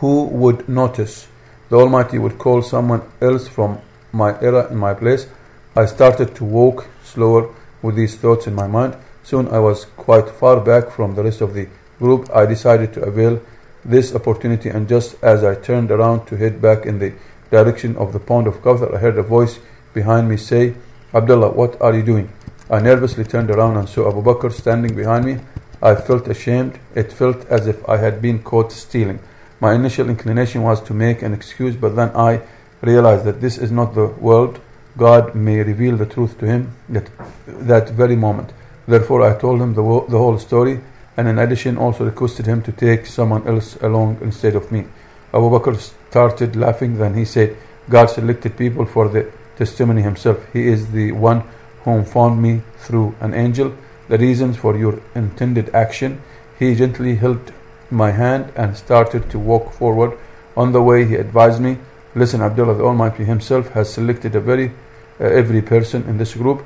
Who 0.00 0.24
would 0.24 0.68
notice? 0.68 1.28
The 1.68 1.76
Almighty 1.76 2.18
would 2.18 2.38
call 2.38 2.62
someone 2.62 3.02
else 3.20 3.46
from 3.46 3.80
my 4.12 4.40
era 4.40 4.68
in 4.72 4.76
my 4.76 4.94
place. 4.94 5.28
I 5.76 5.86
started 5.86 6.34
to 6.34 6.44
walk 6.44 6.88
slower 7.04 7.54
with 7.80 7.94
these 7.94 8.16
thoughts 8.16 8.48
in 8.48 8.54
my 8.54 8.66
mind. 8.66 8.96
Soon 9.22 9.46
I 9.48 9.60
was 9.60 9.84
quite 9.84 10.28
far 10.30 10.60
back 10.60 10.90
from 10.90 11.14
the 11.14 11.22
rest 11.22 11.42
of 11.42 11.54
the 11.54 11.68
group. 12.00 12.28
I 12.34 12.46
decided 12.46 12.92
to 12.94 13.02
avail 13.02 13.40
this 13.84 14.14
opportunity, 14.14 14.68
and 14.68 14.88
just 14.88 15.22
as 15.22 15.44
I 15.44 15.54
turned 15.54 15.92
around 15.92 16.26
to 16.26 16.36
head 16.36 16.60
back 16.60 16.86
in 16.86 16.98
the 16.98 17.12
direction 17.50 17.96
of 17.96 18.12
the 18.12 18.18
pond 18.18 18.48
of 18.48 18.62
Kawthar, 18.62 18.94
I 18.94 18.98
heard 18.98 19.18
a 19.18 19.22
voice 19.22 19.60
behind 19.94 20.28
me 20.28 20.36
say, 20.36 20.74
Abdullah, 21.14 21.50
what 21.50 21.80
are 21.80 21.94
you 21.94 22.02
doing? 22.02 22.32
I 22.70 22.80
nervously 22.80 23.24
turned 23.24 23.50
around 23.50 23.78
and 23.78 23.88
saw 23.88 24.10
Abu 24.10 24.22
Bakr 24.22 24.52
standing 24.52 24.94
behind 24.94 25.24
me. 25.24 25.38
I 25.80 25.94
felt 25.94 26.28
ashamed. 26.28 26.78
It 26.94 27.10
felt 27.10 27.46
as 27.46 27.66
if 27.66 27.88
I 27.88 27.96
had 27.96 28.20
been 28.20 28.42
caught 28.42 28.72
stealing. 28.72 29.20
My 29.58 29.72
initial 29.74 30.10
inclination 30.10 30.62
was 30.62 30.82
to 30.82 30.92
make 30.92 31.22
an 31.22 31.32
excuse, 31.32 31.76
but 31.76 31.96
then 31.96 32.10
I 32.14 32.42
realized 32.82 33.24
that 33.24 33.40
this 33.40 33.56
is 33.56 33.70
not 33.70 33.94
the 33.94 34.06
world. 34.06 34.60
God 34.98 35.34
may 35.34 35.62
reveal 35.62 35.96
the 35.96 36.04
truth 36.04 36.38
to 36.40 36.46
him 36.46 36.74
at 36.94 37.08
that 37.46 37.90
very 37.90 38.16
moment. 38.16 38.52
Therefore, 38.86 39.22
I 39.22 39.38
told 39.38 39.62
him 39.62 39.74
the, 39.74 39.82
the 40.08 40.18
whole 40.18 40.38
story, 40.38 40.80
and 41.16 41.26
in 41.26 41.38
addition, 41.38 41.78
also 41.78 42.04
requested 42.04 42.46
him 42.46 42.62
to 42.62 42.72
take 42.72 43.06
someone 43.06 43.46
else 43.48 43.76
along 43.76 44.18
instead 44.20 44.54
of 44.54 44.70
me. 44.70 44.84
Abu 45.32 45.48
Bakr 45.50 45.76
started 46.10 46.54
laughing. 46.54 46.98
Then 46.98 47.14
he 47.14 47.24
said, 47.24 47.56
God 47.88 48.10
selected 48.10 48.58
people 48.58 48.84
for 48.84 49.08
the 49.08 49.30
testimony 49.56 50.02
himself. 50.02 50.38
He 50.52 50.68
is 50.68 50.90
the 50.90 51.12
one 51.12 51.44
whom 51.84 52.04
found 52.04 52.42
me 52.42 52.62
through 52.78 53.14
an 53.20 53.34
angel. 53.34 53.74
The 54.08 54.18
reasons 54.18 54.56
for 54.56 54.76
your 54.76 55.00
intended 55.14 55.74
action. 55.74 56.20
He 56.58 56.74
gently 56.74 57.16
held 57.16 57.52
my 57.90 58.10
hand 58.10 58.52
and 58.56 58.76
started 58.76 59.30
to 59.30 59.38
walk 59.38 59.72
forward. 59.72 60.18
On 60.56 60.72
the 60.72 60.82
way, 60.82 61.04
he 61.04 61.14
advised 61.14 61.60
me, 61.60 61.78
Listen, 62.14 62.40
Abdullah, 62.40 62.74
the 62.74 62.84
Almighty 62.84 63.24
Himself 63.24 63.68
has 63.70 63.92
selected 63.92 64.34
a 64.34 64.40
very 64.40 64.72
uh, 65.20 65.24
every 65.24 65.62
person 65.62 66.02
in 66.08 66.18
this 66.18 66.34
group. 66.34 66.64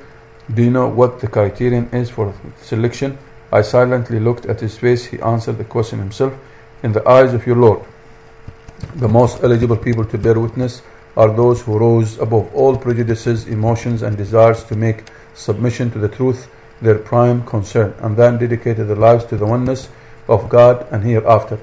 Do 0.53 0.63
you 0.63 0.71
know 0.71 0.87
what 0.87 1.19
the 1.19 1.27
criterion 1.27 1.89
is 1.91 2.09
for 2.09 2.33
selection? 2.61 3.17
I 3.51 3.61
silently 3.61 4.19
looked 4.19 4.45
at 4.45 4.61
his 4.61 4.77
face. 4.77 5.05
He 5.05 5.19
answered 5.21 5.57
the 5.57 5.63
question 5.63 5.99
himself. 5.99 6.33
In 6.81 6.91
the 6.91 7.07
eyes 7.07 7.33
of 7.33 7.45
your 7.45 7.55
Lord, 7.55 7.81
the 8.95 9.07
most 9.07 9.43
eligible 9.43 9.77
people 9.77 10.05
to 10.05 10.17
bear 10.17 10.39
witness 10.39 10.81
are 11.15 11.31
those 11.33 11.61
who 11.61 11.77
rose 11.77 12.17
above 12.19 12.53
all 12.55 12.75
prejudices, 12.75 13.47
emotions, 13.47 14.01
and 14.01 14.17
desires 14.17 14.63
to 14.65 14.75
make 14.75 15.03
submission 15.33 15.91
to 15.91 15.99
the 15.99 16.09
truth 16.09 16.49
their 16.81 16.97
prime 16.97 17.45
concern, 17.45 17.93
and 17.99 18.17
then 18.17 18.37
dedicated 18.37 18.87
their 18.87 18.95
lives 18.95 19.25
to 19.25 19.37
the 19.37 19.45
oneness 19.45 19.89
of 20.27 20.49
God 20.49 20.85
and 20.91 21.03
hereafter. 21.03 21.59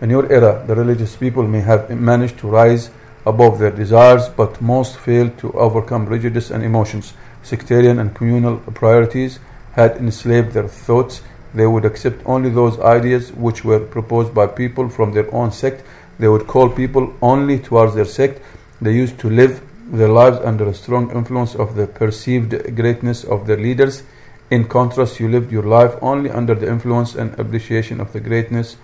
In 0.00 0.10
your 0.10 0.30
era, 0.32 0.64
the 0.66 0.74
religious 0.74 1.16
people 1.16 1.46
may 1.46 1.60
have 1.60 1.90
managed 1.90 2.38
to 2.38 2.48
rise 2.48 2.90
above 3.26 3.58
their 3.58 3.70
desires, 3.70 4.28
but 4.28 4.60
most 4.60 4.98
failed 4.98 5.38
to 5.38 5.52
overcome 5.52 6.06
prejudice 6.06 6.50
and 6.50 6.64
emotions. 6.64 7.14
Sectarian 7.42 7.98
and 7.98 8.14
communal 8.14 8.56
priorities 8.74 9.38
had 9.72 9.96
enslaved 9.96 10.52
their 10.52 10.68
thoughts. 10.68 11.22
They 11.54 11.66
would 11.66 11.84
accept 11.84 12.22
only 12.24 12.50
those 12.50 12.80
ideas 12.80 13.32
which 13.32 13.64
were 13.64 13.80
proposed 13.80 14.34
by 14.34 14.46
people 14.46 14.88
from 14.88 15.12
their 15.12 15.32
own 15.34 15.52
sect. 15.52 15.84
They 16.18 16.28
would 16.28 16.46
call 16.46 16.68
people 16.68 17.14
only 17.20 17.58
towards 17.58 17.94
their 17.94 18.04
sect. 18.04 18.42
They 18.82 18.92
used 18.94 19.20
to 19.20 19.30
live 19.30 19.62
their 19.92 20.08
lives 20.08 20.38
under 20.38 20.68
a 20.68 20.74
strong 20.74 21.12
influence 21.12 21.54
of 21.54 21.76
the 21.76 21.86
perceived 21.86 22.74
greatness 22.74 23.22
of 23.22 23.46
their 23.46 23.56
leaders. 23.56 24.02
In 24.50 24.66
contrast, 24.66 25.20
you 25.20 25.28
lived 25.28 25.52
your 25.52 25.62
life 25.62 25.94
only 26.02 26.30
under 26.30 26.56
the 26.56 26.68
influence 26.68 27.14
and 27.14 27.38
appreciation 27.38 28.00
of 28.00 28.12
the 28.12 28.18
greatness 28.18 28.76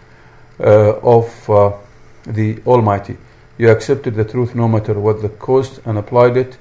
uh, 0.60 0.98
of 1.02 1.50
uh, 1.50 1.72
the 2.26 2.62
Almighty. 2.64 3.16
You 3.58 3.70
accepted 3.70 4.14
the 4.14 4.24
truth 4.24 4.54
no 4.54 4.68
matter 4.68 4.94
what 4.94 5.20
the 5.20 5.30
cost 5.30 5.80
and 5.84 5.98
applied 5.98 6.36
it 6.36 6.58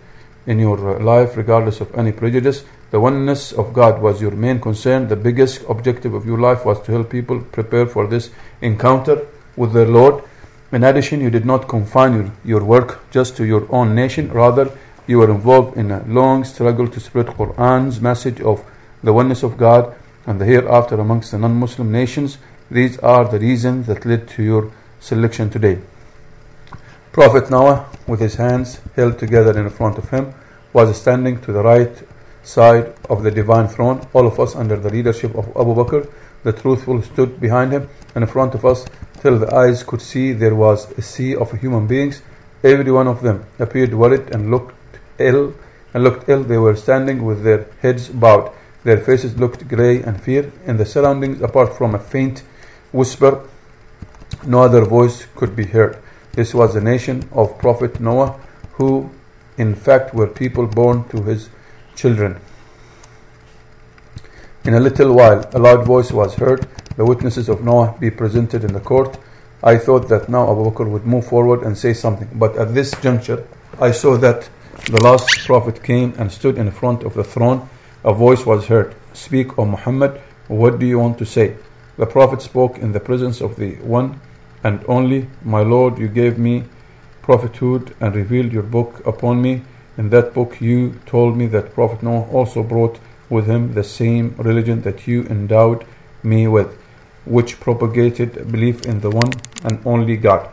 in 0.48 0.58
your 0.58 1.00
life 1.00 1.38
regardless 1.38 1.80
of 1.80 1.94
any 1.94 2.12
prejudice. 2.12 2.66
The 2.90 3.00
oneness 3.00 3.52
of 3.52 3.72
God 3.72 4.02
was 4.02 4.20
your 4.20 4.32
main 4.32 4.60
concern. 4.60 5.10
The 5.10 5.16
biggest 5.16 5.64
objective 5.70 6.16
of 6.16 6.26
your 6.26 6.40
life 6.40 6.66
was 6.66 6.82
to 6.84 6.92
help 6.92 7.12
people 7.12 7.42
prepare 7.42 7.86
for 7.86 8.08
this 8.08 8.32
encounter 8.62 9.28
with 9.56 9.74
their 9.74 9.86
Lord. 9.86 10.24
In 10.72 10.84
addition, 10.84 11.22
you 11.22 11.30
did 11.30 11.46
not 11.46 11.70
confine 11.70 12.14
your, 12.14 12.32
your 12.44 12.64
work 12.64 13.10
just 13.10 13.38
to 13.38 13.46
your 13.46 13.68
own 13.74 13.96
nation. 13.96 14.32
Rather, 14.32 14.70
you 15.08 15.20
were 15.20 15.32
involved 15.32 15.78
in 15.78 15.92
a 15.92 16.04
long 16.06 16.44
struggle 16.44 16.88
to 16.90 17.00
spread 17.00 17.28
Quran's 17.28 18.02
message 18.02 18.42
of 18.42 18.64
the 19.02 19.14
oneness 19.14 19.44
of 19.44 19.58
God 19.58 19.96
and 20.26 20.42
the 20.42 20.46
hereafter 20.46 20.96
amongst 20.96 21.32
the 21.32 21.38
non-Muslim 21.38 21.90
nations. 21.90 22.38
These 22.70 22.98
are 23.00 23.24
the 23.24 23.40
reasons 23.40 23.88
that 23.88 24.06
led 24.06 24.28
to 24.30 24.44
your 24.44 24.72
selection 25.00 25.50
today. 25.50 25.80
Prophet 27.14 27.50
Noah, 27.50 27.86
with 28.06 28.20
his 28.20 28.36
hands 28.36 28.82
held 28.96 29.18
together 29.18 29.58
in 29.58 29.70
front 29.70 29.98
of 29.98 30.10
him, 30.10 30.34
was 30.74 31.00
standing 31.00 31.40
to 31.42 31.54
the 31.54 31.64
right 31.64 31.98
side 32.44 32.94
of 33.10 33.24
the 33.24 33.32
divine 33.32 33.70
throne. 33.70 34.06
All 34.14 34.28
of 34.28 34.38
us, 34.38 34.54
under 34.56 34.76
the 34.76 34.90
leadership 34.90 35.34
of 35.34 35.48
Abu 35.56 35.74
Bakr, 35.76 36.12
the 36.44 36.52
truthful, 36.52 37.02
stood 37.02 37.40
behind 37.40 37.72
him 37.72 37.90
and 38.14 38.24
in 38.24 38.30
front 38.30 38.54
of 38.54 38.66
us 38.66 38.86
till 39.22 39.40
the 39.40 39.54
eyes 39.54 39.84
could 39.84 40.02
see 40.02 40.34
there 40.34 40.56
was 40.56 40.92
a 40.98 41.02
sea 41.02 41.36
of 41.36 41.52
human 41.52 41.88
beings. 41.88 42.22
Every 42.64 42.92
one 42.92 43.08
of 43.08 43.22
them 43.22 43.46
appeared 43.60 43.94
worried 43.94 44.30
and 44.34 44.52
looked 44.52 44.76
ill. 45.20 45.54
And 45.94 46.04
looked 46.04 46.30
ill. 46.30 46.44
They 46.44 46.58
were 46.58 46.76
standing 46.76 47.24
with 47.26 47.44
their 47.44 47.68
heads 47.82 48.10
bowed. 48.10 48.52
Their 48.84 49.00
faces 49.00 49.38
looked 49.38 49.68
grey 49.68 50.02
and 50.02 50.22
fear. 50.22 50.52
In 50.66 50.78
the 50.78 50.86
surroundings, 50.86 51.42
apart 51.42 51.78
from 51.78 51.96
a 51.96 52.00
faint 52.00 52.44
whisper, 52.92 53.44
no 54.46 54.64
other 54.64 54.86
voice 54.86 55.26
could 55.36 55.56
be 55.56 55.66
heard. 55.66 55.98
This 56.34 56.54
was 56.54 56.74
the 56.74 56.82
nation 56.82 57.28
of 57.32 57.58
Prophet 57.58 58.00
Noah, 58.00 58.40
who 58.74 59.10
in 59.58 59.74
fact 59.74 60.14
were 60.14 60.28
people 60.28 60.68
born 60.68 61.08
to 61.10 61.24
his 61.24 61.50
children. 61.96 62.40
In 64.64 64.74
a 64.74 64.80
little 64.80 65.14
while, 65.14 65.50
a 65.54 65.60
loud 65.60 65.86
voice 65.86 66.12
was 66.12 66.36
heard. 66.36 66.68
The 66.98 67.06
witnesses 67.06 67.48
of 67.48 67.64
Noah 67.64 67.96
be 68.00 68.12
presented 68.12 68.64
in 68.64 68.74
the 68.74 68.80
court. 68.80 69.18
I 69.64 69.78
thought 69.78 70.10
that 70.10 70.30
now 70.30 70.52
Abu 70.52 70.70
Bakr 70.70 70.90
would 70.90 71.06
move 71.06 71.28
forward 71.28 71.62
and 71.62 71.78
say 71.78 71.94
something, 71.94 72.28
but 72.34 72.58
at 72.58 72.74
this 72.74 72.92
juncture, 73.02 73.48
I 73.80 73.92
saw 73.92 74.18
that 74.18 74.50
the 74.86 75.04
last 75.04 75.46
prophet 75.46 75.84
came 75.84 76.14
and 76.18 76.32
stood 76.32 76.58
in 76.58 76.72
front 76.72 77.04
of 77.04 77.14
the 77.14 77.24
throne. 77.24 77.70
A 78.04 78.14
voice 78.14 78.46
was 78.46 78.66
heard 78.66 78.96
Speak, 79.14 79.58
O 79.60 79.66
Muhammad, 79.66 80.20
what 80.48 80.80
do 80.80 80.86
you 80.86 81.00
want 81.00 81.18
to 81.20 81.26
say? 81.26 81.56
The 81.98 82.06
prophet 82.06 82.42
spoke 82.42 82.78
in 82.78 82.92
the 82.92 83.00
presence 83.00 83.42
of 83.42 83.56
the 83.56 83.76
one 83.76 84.20
and 84.64 84.84
only, 84.88 85.28
My 85.44 85.62
Lord, 85.62 85.98
you 85.98 86.08
gave 86.08 86.38
me 86.38 86.64
prophethood 87.22 87.96
and 88.00 88.16
revealed 88.16 88.52
your 88.52 88.64
book 88.64 89.06
upon 89.06 89.42
me. 89.42 89.62
In 89.98 90.10
that 90.10 90.34
book, 90.34 90.62
you 90.62 91.00
told 91.06 91.36
me 91.38 91.48
that 91.48 91.74
Prophet 91.74 92.02
Noah 92.02 92.28
also 92.32 92.64
brought 92.64 93.00
with 93.30 93.48
him 93.48 93.74
the 93.74 93.84
same 93.84 94.36
religion 94.38 94.82
that 94.82 95.08
you 95.08 95.24
endowed 95.24 95.86
me 96.24 96.48
with, 96.48 96.78
which 97.30 97.60
propagated 97.60 98.52
belief 98.52 98.86
in 98.86 99.00
the 99.02 99.10
one 99.10 99.32
and 99.64 99.80
only 99.86 100.18
God. 100.18 100.50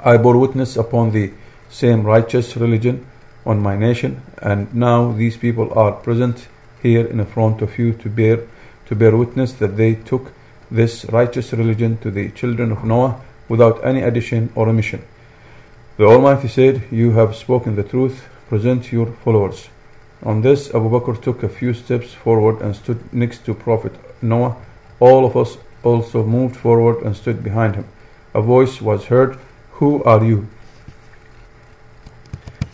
I 0.00 0.16
bore 0.16 0.36
witness 0.36 0.76
upon 0.76 1.10
the 1.10 1.32
same 1.68 2.04
righteous 2.04 2.56
religion 2.56 3.06
on 3.44 3.62
my 3.62 3.76
nation, 3.76 4.22
and 4.42 4.74
now 4.74 5.12
these 5.12 5.36
people 5.36 5.72
are 5.78 5.92
present 5.92 6.48
here 6.82 7.06
in 7.06 7.24
front 7.26 7.62
of 7.62 7.78
you 7.78 7.92
to 7.92 8.08
bear 8.08 8.40
to 8.86 8.94
bear 8.94 9.16
witness 9.16 9.52
that 9.54 9.76
they 9.76 9.94
took 9.94 10.32
this 10.70 11.04
righteous 11.06 11.52
religion 11.52 11.98
to 11.98 12.10
the 12.10 12.30
children 12.30 12.72
of 12.72 12.84
Noah 12.84 13.20
without 13.48 13.84
any 13.84 14.02
addition 14.02 14.52
or 14.54 14.68
omission. 14.68 15.02
The 15.96 16.04
Almighty 16.04 16.48
said, 16.48 16.82
You 16.90 17.12
have 17.12 17.36
spoken 17.36 17.74
the 17.74 17.82
truth, 17.82 18.28
present 18.48 18.92
your 18.92 19.06
followers. 19.24 19.68
On 20.22 20.42
this, 20.42 20.74
Abu 20.74 20.88
Bakr 20.90 21.20
took 21.20 21.42
a 21.42 21.48
few 21.48 21.74
steps 21.74 22.12
forward 22.12 22.60
and 22.60 22.74
stood 22.74 23.12
next 23.12 23.44
to 23.46 23.54
Prophet 23.54 23.92
Noah. 24.22 24.56
All 25.00 25.26
of 25.26 25.36
us 25.36 25.58
also 25.86 26.24
moved 26.24 26.56
forward 26.56 27.02
and 27.04 27.16
stood 27.16 27.42
behind 27.42 27.76
him. 27.76 27.86
A 28.34 28.42
voice 28.42 28.82
was 28.82 29.06
heard, 29.06 29.38
Who 29.78 30.02
are 30.04 30.24
you? 30.24 30.48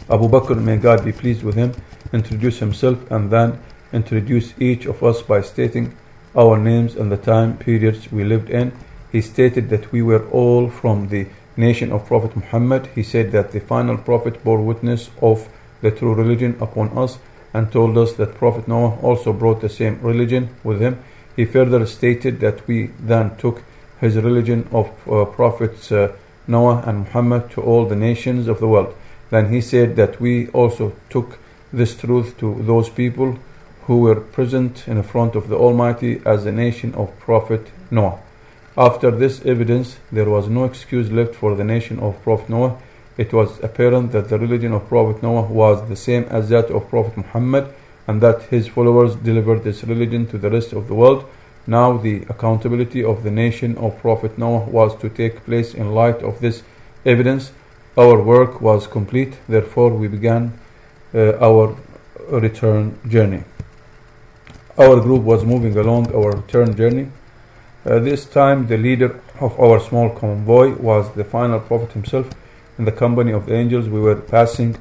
Abu 0.08 0.28
Bakr, 0.28 0.56
may 0.60 0.78
God 0.78 1.04
be 1.04 1.12
pleased 1.12 1.42
with 1.42 1.54
him, 1.54 1.72
introduced 2.12 2.60
himself 2.60 2.98
and 3.10 3.30
then 3.30 3.58
introduced 3.92 4.60
each 4.60 4.86
of 4.86 5.02
us 5.02 5.22
by 5.22 5.42
stating 5.42 5.94
our 6.34 6.56
names 6.56 6.96
and 6.96 7.12
the 7.12 7.16
time 7.16 7.56
periods 7.58 8.10
we 8.10 8.24
lived 8.24 8.50
in. 8.50 8.72
He 9.12 9.20
stated 9.20 9.68
that 9.68 9.92
we 9.92 10.02
were 10.02 10.26
all 10.30 10.70
from 10.70 11.08
the 11.08 11.26
nation 11.56 11.92
of 11.92 12.06
Prophet 12.06 12.34
Muhammad, 12.34 12.88
he 12.94 13.02
said 13.02 13.30
that 13.32 13.52
the 13.52 13.60
final 13.60 13.98
Prophet 13.98 14.42
bore 14.42 14.62
witness 14.62 15.10
of 15.20 15.48
the 15.82 15.90
true 15.90 16.14
religion 16.14 16.56
upon 16.60 16.96
us 16.96 17.18
and 17.52 17.70
told 17.70 17.98
us 17.98 18.14
that 18.14 18.34
Prophet 18.34 18.66
Noah 18.66 18.96
also 19.02 19.32
brought 19.32 19.60
the 19.60 19.68
same 19.68 20.00
religion 20.00 20.48
with 20.64 20.80
him. 20.80 20.98
He 21.36 21.44
further 21.44 21.86
stated 21.86 22.40
that 22.40 22.66
we 22.66 22.90
then 22.98 23.36
took 23.36 23.62
his 24.00 24.16
religion 24.16 24.68
of 24.72 24.90
uh, 25.08 25.24
Prophets 25.24 25.92
uh, 25.92 26.12
Noah 26.46 26.82
and 26.86 27.00
Muhammad 27.00 27.50
to 27.52 27.62
all 27.62 27.86
the 27.86 27.96
nations 27.96 28.48
of 28.48 28.58
the 28.60 28.66
world. 28.66 28.94
Then 29.30 29.50
he 29.50 29.60
said 29.60 29.96
that 29.96 30.20
we 30.20 30.48
also 30.48 30.92
took 31.08 31.38
this 31.72 31.96
truth 31.96 32.36
to 32.38 32.62
those 32.62 32.88
people 32.88 33.38
who 33.86 33.98
were 33.98 34.20
present 34.20 34.86
in 34.86 35.02
front 35.02 35.34
of 35.34 35.48
the 35.48 35.56
Almighty 35.56 36.20
as 36.26 36.44
the 36.44 36.52
nation 36.52 36.94
of 36.94 37.18
Prophet 37.18 37.68
Noah. 37.90 38.18
After 38.76 39.10
this 39.10 39.44
evidence, 39.44 39.98
there 40.10 40.28
was 40.28 40.48
no 40.48 40.64
excuse 40.64 41.10
left 41.10 41.34
for 41.34 41.54
the 41.54 41.64
nation 41.64 41.98
of 42.00 42.22
Prophet 42.22 42.48
Noah. 42.48 42.78
It 43.16 43.32
was 43.32 43.62
apparent 43.62 44.12
that 44.12 44.28
the 44.28 44.38
religion 44.38 44.72
of 44.72 44.88
Prophet 44.88 45.22
Noah 45.22 45.42
was 45.42 45.88
the 45.88 45.96
same 45.96 46.24
as 46.24 46.48
that 46.48 46.70
of 46.70 46.88
Prophet 46.88 47.16
Muhammad 47.16 47.72
and 48.06 48.20
that 48.20 48.42
his 48.44 48.68
followers 48.68 49.14
delivered 49.16 49.62
this 49.64 49.84
religion 49.84 50.26
to 50.26 50.38
the 50.38 50.50
rest 50.50 50.72
of 50.72 50.88
the 50.88 50.94
world. 50.94 51.24
Now 51.66 51.96
the 51.96 52.22
accountability 52.28 53.04
of 53.04 53.22
the 53.22 53.30
nation 53.30 53.76
of 53.78 53.98
Prophet 54.00 54.36
Noah 54.36 54.64
was 54.64 54.96
to 55.00 55.08
take 55.08 55.44
place 55.44 55.74
in 55.74 55.94
light 55.94 56.22
of 56.22 56.40
this 56.40 56.62
evidence. 57.04 57.52
Our 57.96 58.20
work 58.20 58.60
was 58.60 58.86
complete, 58.86 59.38
therefore 59.48 59.90
we 59.90 60.08
began 60.08 60.58
uh, 61.14 61.38
our 61.38 61.76
return 62.30 62.98
journey. 63.08 63.44
Our 64.78 65.00
group 65.00 65.22
was 65.22 65.44
moving 65.44 65.76
along 65.76 66.14
our 66.14 66.32
return 66.32 66.74
journey. 66.74 67.08
Uh, 67.84 67.98
this 67.98 68.24
time, 68.24 68.66
the 68.68 68.78
leader 68.78 69.20
of 69.40 69.58
our 69.60 69.80
small 69.80 70.08
convoy 70.10 70.74
was 70.76 71.12
the 71.14 71.24
final 71.24 71.60
prophet 71.60 71.92
himself. 71.92 72.30
In 72.78 72.84
the 72.86 72.92
company 72.92 73.32
of 73.32 73.46
the 73.46 73.54
angels, 73.54 73.88
we 73.88 74.00
were 74.00 74.16
passing 74.16 74.78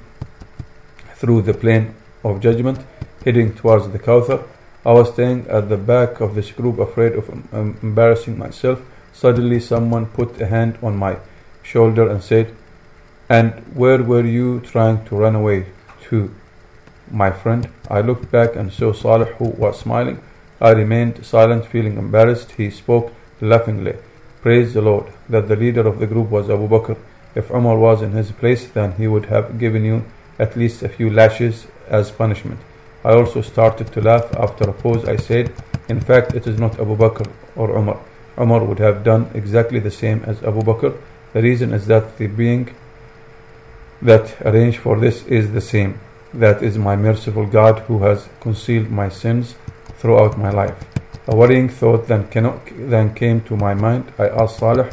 through 1.15 1.41
the 1.41 1.53
plain 1.53 1.93
of 2.23 2.39
judgment, 2.39 2.79
heading 3.23 3.53
towards 3.53 3.89
the 3.89 3.99
Kawthar. 3.99 4.43
I 4.85 4.93
was 4.93 5.13
staying 5.13 5.47
at 5.47 5.69
the 5.69 5.77
back 5.77 6.21
of 6.21 6.35
this 6.35 6.51
group, 6.51 6.79
afraid 6.79 7.13
of 7.13 7.29
um, 7.53 7.77
embarrassing 7.81 8.37
myself. 8.37 8.81
Suddenly, 9.13 9.59
someone 9.59 10.05
put 10.07 10.41
a 10.41 10.47
hand 10.47 10.77
on 10.81 10.97
my 10.97 11.17
shoulder 11.63 12.09
and 12.09 12.23
said, 12.23 12.55
And 13.29 13.53
where 13.75 14.01
were 14.01 14.25
you 14.25 14.59
trying 14.61 15.05
to 15.05 15.15
run 15.15 15.35
away 15.35 15.67
to? 16.09 16.33
my 17.13 17.31
friend. 17.31 17.69
I 17.89 18.01
looked 18.01 18.31
back 18.31 18.55
and 18.55 18.71
saw 18.71 18.93
Salih 18.93 19.31
who 19.37 19.49
was 19.49 19.79
smiling. 19.79 20.21
I 20.59 20.71
remained 20.71 21.25
silent, 21.25 21.65
feeling 21.65 21.97
embarrassed. 21.97 22.51
He 22.51 22.69
spoke 22.69 23.13
laughingly. 23.41 23.95
Praise 24.41 24.73
the 24.73 24.81
Lord 24.81 25.05
that 25.29 25.47
the 25.47 25.55
leader 25.55 25.87
of 25.87 25.99
the 25.99 26.07
group 26.07 26.29
was 26.29 26.49
Abu 26.49 26.67
Bakr. 26.67 26.97
If 27.35 27.51
Umar 27.51 27.77
was 27.77 28.01
in 28.01 28.11
his 28.11 28.31
place, 28.31 28.67
then 28.67 28.93
he 28.93 29.07
would 29.07 29.25
have 29.25 29.59
given 29.59 29.85
you 29.85 30.03
at 30.39 30.57
least 30.57 30.83
a 30.83 30.89
few 30.89 31.09
lashes 31.09 31.67
as 31.87 32.11
punishment. 32.11 32.59
I 33.03 33.13
also 33.13 33.41
started 33.41 33.91
to 33.93 34.01
laugh. 34.01 34.33
After 34.35 34.69
a 34.69 34.73
pause, 34.73 35.05
I 35.05 35.15
said, 35.15 35.53
In 35.89 35.99
fact, 35.99 36.33
it 36.35 36.47
is 36.47 36.59
not 36.59 36.79
Abu 36.79 36.95
Bakr 36.95 37.27
or 37.55 37.75
Umar. 37.77 37.99
Umar 38.37 38.63
would 38.63 38.79
have 38.79 39.03
done 39.03 39.29
exactly 39.33 39.79
the 39.79 39.91
same 39.91 40.23
as 40.25 40.41
Abu 40.43 40.61
Bakr. 40.61 40.95
The 41.33 41.41
reason 41.41 41.73
is 41.73 41.87
that 41.87 42.17
the 42.17 42.27
being 42.27 42.73
that 44.01 44.39
arranged 44.41 44.79
for 44.79 44.99
this 44.99 45.25
is 45.25 45.51
the 45.51 45.61
same. 45.61 45.99
That 46.33 46.63
is 46.63 46.77
my 46.77 46.95
merciful 46.95 47.45
God 47.45 47.79
who 47.87 47.99
has 48.03 48.27
concealed 48.39 48.89
my 48.89 49.09
sins 49.09 49.55
throughout 49.99 50.37
my 50.37 50.49
life. 50.49 50.77
A 51.27 51.35
worrying 51.35 51.69
thought 51.69 52.07
then, 52.07 52.27
cannot, 52.29 52.59
then 52.75 53.13
came 53.13 53.41
to 53.41 53.55
my 53.55 53.73
mind. 53.73 54.11
I 54.17 54.27
asked 54.27 54.59
Salih, 54.59 54.89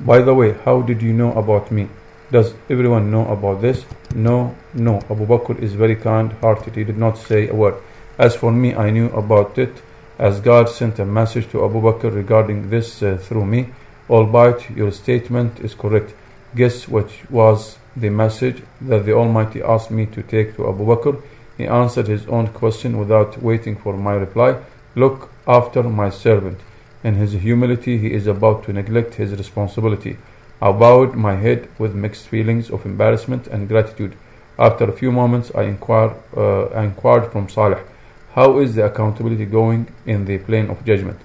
By 0.00 0.20
the 0.22 0.34
way, 0.34 0.52
how 0.64 0.82
did 0.82 1.00
you 1.00 1.12
know 1.12 1.32
about 1.32 1.70
me? 1.70 1.88
Does 2.34 2.52
everyone 2.68 3.12
know 3.12 3.28
about 3.28 3.62
this? 3.62 3.84
No, 4.12 4.56
no. 4.74 4.96
Abu 5.08 5.24
Bakr 5.24 5.56
is 5.62 5.74
very 5.74 5.94
kind 5.94 6.32
hearted. 6.40 6.74
He 6.74 6.82
did 6.82 6.98
not 6.98 7.16
say 7.16 7.46
a 7.46 7.54
word. 7.54 7.76
As 8.18 8.34
for 8.34 8.50
me, 8.50 8.74
I 8.74 8.90
knew 8.90 9.06
about 9.10 9.56
it 9.56 9.82
as 10.18 10.40
God 10.40 10.68
sent 10.68 10.98
a 10.98 11.04
message 11.04 11.48
to 11.52 11.64
Abu 11.64 11.80
Bakr 11.80 12.12
regarding 12.12 12.70
this 12.70 13.04
uh, 13.04 13.18
through 13.18 13.46
me. 13.46 13.68
Albeit 14.10 14.68
your 14.70 14.90
statement 14.90 15.60
is 15.60 15.74
correct. 15.74 16.12
Guess 16.56 16.88
what 16.88 17.08
was 17.30 17.78
the 17.94 18.10
message 18.10 18.64
that 18.80 19.06
the 19.06 19.12
Almighty 19.12 19.62
asked 19.62 19.92
me 19.92 20.04
to 20.06 20.20
take 20.20 20.56
to 20.56 20.68
Abu 20.68 20.86
Bakr. 20.86 21.22
He 21.56 21.68
answered 21.68 22.08
his 22.08 22.26
own 22.26 22.48
question 22.48 22.98
without 22.98 23.40
waiting 23.40 23.76
for 23.76 23.96
my 23.96 24.14
reply. 24.14 24.56
Look 24.96 25.30
after 25.46 25.84
my 25.84 26.10
servant. 26.10 26.58
In 27.04 27.14
his 27.14 27.34
humility, 27.34 27.96
he 27.96 28.12
is 28.12 28.26
about 28.26 28.64
to 28.64 28.72
neglect 28.72 29.14
his 29.14 29.30
responsibility. 29.38 30.16
I 30.64 30.72
bowed 30.72 31.14
my 31.14 31.34
head 31.36 31.68
with 31.78 31.94
mixed 31.94 32.26
feelings 32.26 32.70
of 32.70 32.86
embarrassment 32.86 33.48
and 33.48 33.68
gratitude. 33.68 34.16
After 34.58 34.84
a 34.84 34.96
few 35.00 35.12
moments, 35.12 35.52
I 35.54 35.64
inquired, 35.64 36.14
uh, 36.34 36.70
inquired 36.70 37.30
from 37.30 37.50
Saleh, 37.50 37.82
How 38.32 38.58
is 38.60 38.74
the 38.74 38.86
accountability 38.86 39.44
going 39.44 39.88
in 40.06 40.24
the 40.24 40.38
plain 40.38 40.70
of 40.70 40.82
judgment? 40.86 41.18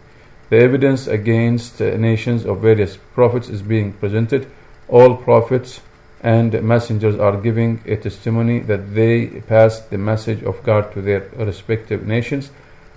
The 0.50 0.58
evidence 0.58 1.08
against 1.08 1.82
uh, 1.82 1.96
nations 1.96 2.46
of 2.46 2.60
various 2.60 2.98
prophets 2.98 3.48
is 3.48 3.62
being 3.62 3.94
presented. 3.94 4.46
All 4.90 5.16
prophets 5.16 5.80
and 6.20 6.62
messengers 6.62 7.18
are 7.18 7.38
giving 7.38 7.80
a 7.86 7.96
testimony 7.96 8.60
that 8.72 8.94
they 8.94 9.28
passed 9.48 9.90
the 9.90 9.98
message 9.98 10.44
of 10.44 10.62
God 10.64 10.92
to 10.92 11.02
their 11.02 11.30
respective 11.38 12.06
nations. 12.06 12.52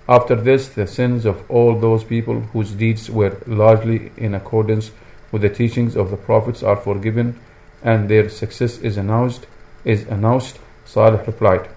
After 0.09 0.35
this, 0.35 0.67
the 0.67 0.87
sins 0.87 1.25
of 1.25 1.49
all 1.49 1.79
those 1.79 2.03
people 2.03 2.41
whose 2.51 2.71
deeds 2.71 3.09
were 3.09 3.37
largely 3.47 4.11
in 4.17 4.35
accordance 4.35 4.91
with 5.33 5.41
the 5.41 5.49
teachings 5.49 5.97
of 5.97 6.11
the 6.11 6.15
prophets 6.17 6.63
are 6.63 6.77
forgiven, 6.77 7.37
and 7.83 8.07
their 8.07 8.29
success 8.29 8.77
is 8.77 8.95
announced. 8.95 9.45
Is 9.83 10.07
announced. 10.07 10.59
Salih 10.85 11.19
replied, 11.25 11.67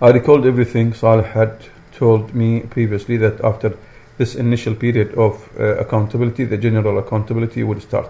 I 0.00 0.10
recalled 0.10 0.46
everything 0.46 0.94
Salih 0.94 1.24
had 1.24 1.56
told 1.92 2.34
me 2.34 2.60
previously 2.60 3.16
that 3.18 3.42
after 3.42 3.76
this 4.16 4.34
initial 4.34 4.74
period 4.74 5.14
of 5.14 5.50
uh, 5.58 5.76
accountability, 5.76 6.44
the 6.44 6.56
general 6.56 6.98
accountability 6.98 7.62
would 7.64 7.82
start. 7.82 8.08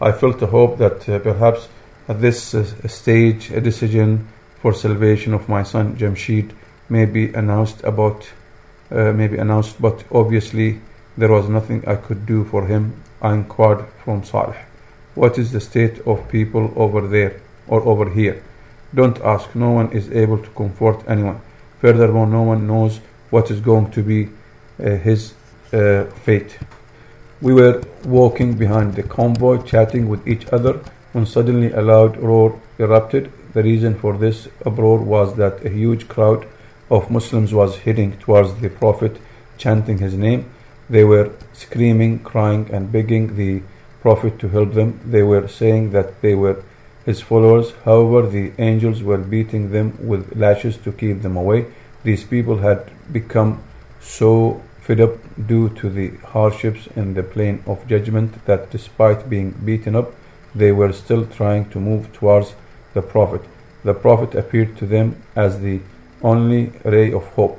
I 0.00 0.12
felt 0.12 0.42
a 0.42 0.46
hope 0.46 0.78
that 0.78 1.08
uh, 1.08 1.18
perhaps 1.20 1.68
at 2.08 2.20
this 2.20 2.54
uh, 2.54 2.64
stage 2.88 3.50
a 3.50 3.60
decision 3.60 4.28
for 4.60 4.72
salvation 4.74 5.34
of 5.34 5.48
my 5.48 5.62
son 5.62 5.96
Jamshid 5.96 6.50
may 6.88 7.06
be 7.06 7.32
announced 7.32 7.82
about 7.84 8.28
uh, 8.90 9.12
may 9.12 9.28
be 9.28 9.38
announced 9.38 9.80
but 9.80 10.04
obviously 10.10 10.80
there 11.16 11.30
was 11.30 11.48
nothing 11.48 11.84
I 11.86 11.96
could 11.96 12.26
do 12.26 12.44
for 12.44 12.66
him 12.66 13.02
I 13.22 13.32
inquired 13.34 13.86
from 14.04 14.24
Salih 14.24 14.60
what 15.14 15.38
is 15.38 15.52
the 15.52 15.60
state 15.60 16.00
of 16.06 16.28
people 16.28 16.72
over 16.76 17.00
there 17.06 17.40
or 17.68 17.80
over 17.92 18.10
here 18.10 18.42
don't 18.94 19.18
ask 19.20 19.54
no 19.54 19.70
one 19.70 19.90
is 19.92 20.10
able 20.10 20.38
to 20.38 20.50
comfort 20.50 21.02
anyone 21.08 21.40
furthermore 21.80 22.26
no 22.26 22.42
one 22.42 22.66
knows 22.66 23.00
what 23.30 23.50
is 23.50 23.60
going 23.60 23.90
to 23.92 24.02
be 24.02 24.20
uh, 24.28 24.90
his 25.08 25.34
uh, 25.72 26.04
fate 26.24 26.58
we 27.42 27.52
were 27.52 27.82
walking 28.04 28.56
behind 28.56 28.94
the 28.94 29.02
convoy, 29.02 29.60
chatting 29.62 30.08
with 30.08 30.28
each 30.28 30.46
other, 30.52 30.74
when 31.10 31.26
suddenly 31.26 31.72
a 31.72 31.82
loud 31.82 32.16
roar 32.16 32.60
erupted. 32.78 33.32
The 33.52 33.64
reason 33.64 33.98
for 33.98 34.16
this 34.16 34.46
uproar 34.64 34.98
was 34.98 35.34
that 35.38 35.66
a 35.66 35.68
huge 35.68 36.06
crowd 36.06 36.46
of 36.88 37.10
Muslims 37.10 37.52
was 37.52 37.78
heading 37.78 38.16
towards 38.18 38.54
the 38.60 38.68
Prophet, 38.68 39.20
chanting 39.58 39.98
his 39.98 40.14
name. 40.14 40.51
They 40.92 41.04
were 41.04 41.30
screaming, 41.54 42.18
crying, 42.18 42.68
and 42.70 42.92
begging 42.92 43.36
the 43.36 43.62
Prophet 44.02 44.38
to 44.40 44.48
help 44.48 44.74
them. 44.74 45.00
They 45.06 45.22
were 45.22 45.48
saying 45.48 45.92
that 45.92 46.20
they 46.20 46.34
were 46.34 46.62
his 47.06 47.22
followers. 47.22 47.72
However, 47.86 48.28
the 48.28 48.52
angels 48.58 49.02
were 49.02 49.22
beating 49.34 49.70
them 49.70 49.88
with 50.06 50.36
lashes 50.36 50.76
to 50.84 50.92
keep 50.92 51.22
them 51.22 51.38
away. 51.38 51.64
These 52.04 52.24
people 52.24 52.58
had 52.58 52.90
become 53.10 53.62
so 54.00 54.60
fed 54.82 55.00
up 55.00 55.16
due 55.46 55.70
to 55.80 55.88
the 55.88 56.08
hardships 56.34 56.88
in 56.94 57.14
the 57.14 57.22
plain 57.22 57.62
of 57.66 57.88
judgment 57.88 58.44
that 58.44 58.70
despite 58.70 59.30
being 59.30 59.52
beaten 59.64 59.96
up, 59.96 60.12
they 60.54 60.72
were 60.72 60.92
still 60.92 61.24
trying 61.24 61.70
to 61.70 61.80
move 61.80 62.12
towards 62.12 62.54
the 62.92 63.00
Prophet. 63.00 63.42
The 63.82 63.94
Prophet 63.94 64.34
appeared 64.34 64.76
to 64.76 64.86
them 64.86 65.16
as 65.34 65.60
the 65.60 65.80
only 66.22 66.72
ray 66.84 67.12
of 67.12 67.24
hope. 67.40 67.58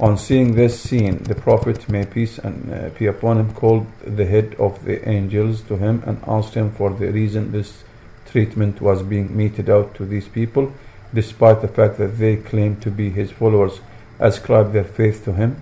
On 0.00 0.16
seeing 0.16 0.54
this 0.54 0.80
scene, 0.80 1.24
the 1.24 1.34
Prophet, 1.34 1.88
may 1.88 2.06
peace 2.06 2.38
and 2.38 2.72
uh, 2.72 2.90
be 2.96 3.06
upon 3.06 3.38
him, 3.38 3.52
called 3.52 3.84
the 4.06 4.26
head 4.26 4.54
of 4.56 4.84
the 4.84 5.06
angels 5.08 5.60
to 5.62 5.76
him 5.76 6.04
and 6.06 6.22
asked 6.24 6.54
him 6.54 6.70
for 6.70 6.90
the 6.90 7.10
reason 7.10 7.50
this 7.50 7.82
treatment 8.30 8.80
was 8.80 9.02
being 9.02 9.36
meted 9.36 9.68
out 9.68 9.96
to 9.96 10.04
these 10.04 10.28
people, 10.28 10.72
despite 11.12 11.62
the 11.62 11.66
fact 11.66 11.98
that 11.98 12.18
they 12.18 12.36
claimed 12.36 12.80
to 12.82 12.92
be 12.92 13.10
his 13.10 13.32
followers, 13.32 13.80
ascribed 14.20 14.72
their 14.72 14.84
faith 14.84 15.24
to 15.24 15.32
him 15.32 15.60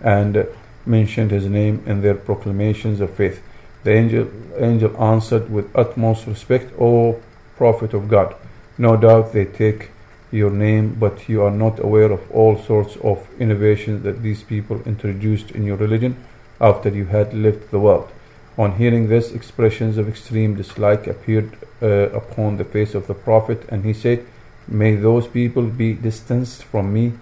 and 0.00 0.46
mentioned 0.86 1.30
his 1.30 1.44
name 1.44 1.82
in 1.84 2.00
their 2.00 2.14
proclamations 2.14 3.00
of 3.00 3.14
faith. 3.14 3.42
The 3.82 3.92
angel, 3.92 4.30
angel 4.56 4.96
answered 5.02 5.50
with 5.50 5.76
utmost 5.76 6.26
respect, 6.26 6.72
O 6.80 7.20
Prophet 7.58 7.92
of 7.92 8.08
God, 8.08 8.34
no 8.78 8.96
doubt 8.96 9.34
they 9.34 9.44
take 9.44 9.90
your 10.34 10.50
name, 10.50 10.96
but 10.98 11.28
you 11.28 11.42
are 11.42 11.50
not 11.50 11.78
aware 11.78 12.10
of 12.10 12.30
all 12.30 12.58
sorts 12.58 12.96
of 12.96 13.26
innovations 13.38 14.02
that 14.02 14.22
these 14.22 14.42
people 14.42 14.82
introduced 14.84 15.52
in 15.52 15.64
your 15.64 15.76
religion 15.76 16.16
after 16.60 16.88
you 16.88 17.06
had 17.06 17.32
left 17.32 17.70
the 17.70 17.78
world. 17.78 18.10
On 18.58 18.76
hearing 18.76 19.08
this, 19.08 19.32
expressions 19.32 19.96
of 19.96 20.08
extreme 20.08 20.56
dislike 20.56 21.06
appeared 21.06 21.56
uh, 21.80 21.86
upon 22.10 22.56
the 22.56 22.64
face 22.64 22.94
of 22.94 23.06
the 23.06 23.14
Prophet, 23.14 23.64
and 23.68 23.84
he 23.84 23.92
said, 23.92 24.26
May 24.66 24.96
those 24.96 25.28
people 25.28 25.66
be 25.66 25.92
distanced 25.92 26.64
from 26.64 26.92
me 26.92 27.12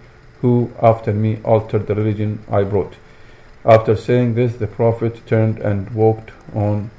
who 0.41 0.73
after 0.81 1.13
me 1.13 1.39
altered 1.45 1.87
the 1.87 1.95
religion 1.95 2.41
I 2.51 2.65
brought. 2.65 2.95
After 3.65 3.95
saying 3.95 4.35
this, 4.35 4.57
the 4.57 4.67
Prophet 4.67 5.27
turned 5.27 5.59
and 5.59 5.91
walked 5.91 6.33
on 6.55 6.91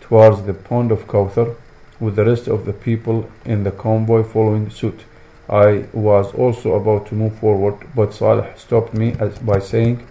towards 0.00 0.42
the 0.42 0.54
pond 0.54 0.92
of 0.92 1.06
Kawthar 1.06 1.56
with 1.98 2.16
the 2.16 2.24
rest 2.24 2.46
of 2.46 2.64
the 2.64 2.72
people 2.72 3.28
in 3.44 3.64
the 3.64 3.70
convoy 3.70 4.22
following 4.22 4.70
suit. 4.70 5.00
I 5.48 5.84
was 5.92 6.34
also 6.34 6.74
about 6.74 7.06
to 7.08 7.14
move 7.14 7.38
forward, 7.38 7.76
but 7.94 8.12
Salih 8.12 8.46
stopped 8.56 8.94
me 8.94 9.14
by 9.42 9.60
saying, 9.60 10.04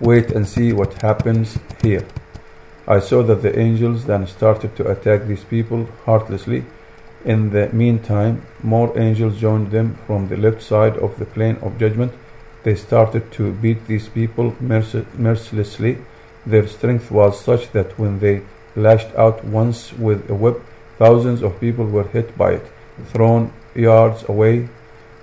Wait 0.00 0.30
and 0.30 0.46
see 0.46 0.72
what 0.72 1.02
happens 1.02 1.58
here. 1.82 2.06
I 2.86 3.00
saw 3.00 3.22
that 3.22 3.42
the 3.42 3.58
angels 3.58 4.04
then 4.04 4.26
started 4.26 4.76
to 4.76 4.90
attack 4.90 5.26
these 5.26 5.44
people 5.44 5.88
heartlessly. 6.04 6.64
In 7.24 7.50
the 7.50 7.68
meantime, 7.70 8.42
more 8.62 8.96
angels 8.98 9.40
joined 9.40 9.70
them 9.70 9.98
from 10.06 10.28
the 10.28 10.36
left 10.36 10.62
side 10.62 10.96
of 10.98 11.18
the 11.18 11.26
plain 11.26 11.56
of 11.62 11.78
judgment. 11.78 12.12
They 12.62 12.74
started 12.74 13.32
to 13.32 13.52
beat 13.52 13.86
these 13.86 14.08
people 14.08 14.54
mercilessly. 14.60 15.98
Their 16.46 16.66
strength 16.66 17.10
was 17.10 17.40
such 17.40 17.72
that 17.72 17.98
when 17.98 18.20
they 18.20 18.42
lashed 18.76 19.14
out 19.16 19.44
once 19.44 19.92
with 19.94 20.30
a 20.30 20.34
whip, 20.34 20.62
thousands 20.98 21.42
of 21.42 21.60
people 21.60 21.86
were 21.86 22.08
hit 22.08 22.36
by 22.38 22.52
it, 22.52 22.66
thrown 23.12 23.52
yards 23.78 24.28
away, 24.28 24.68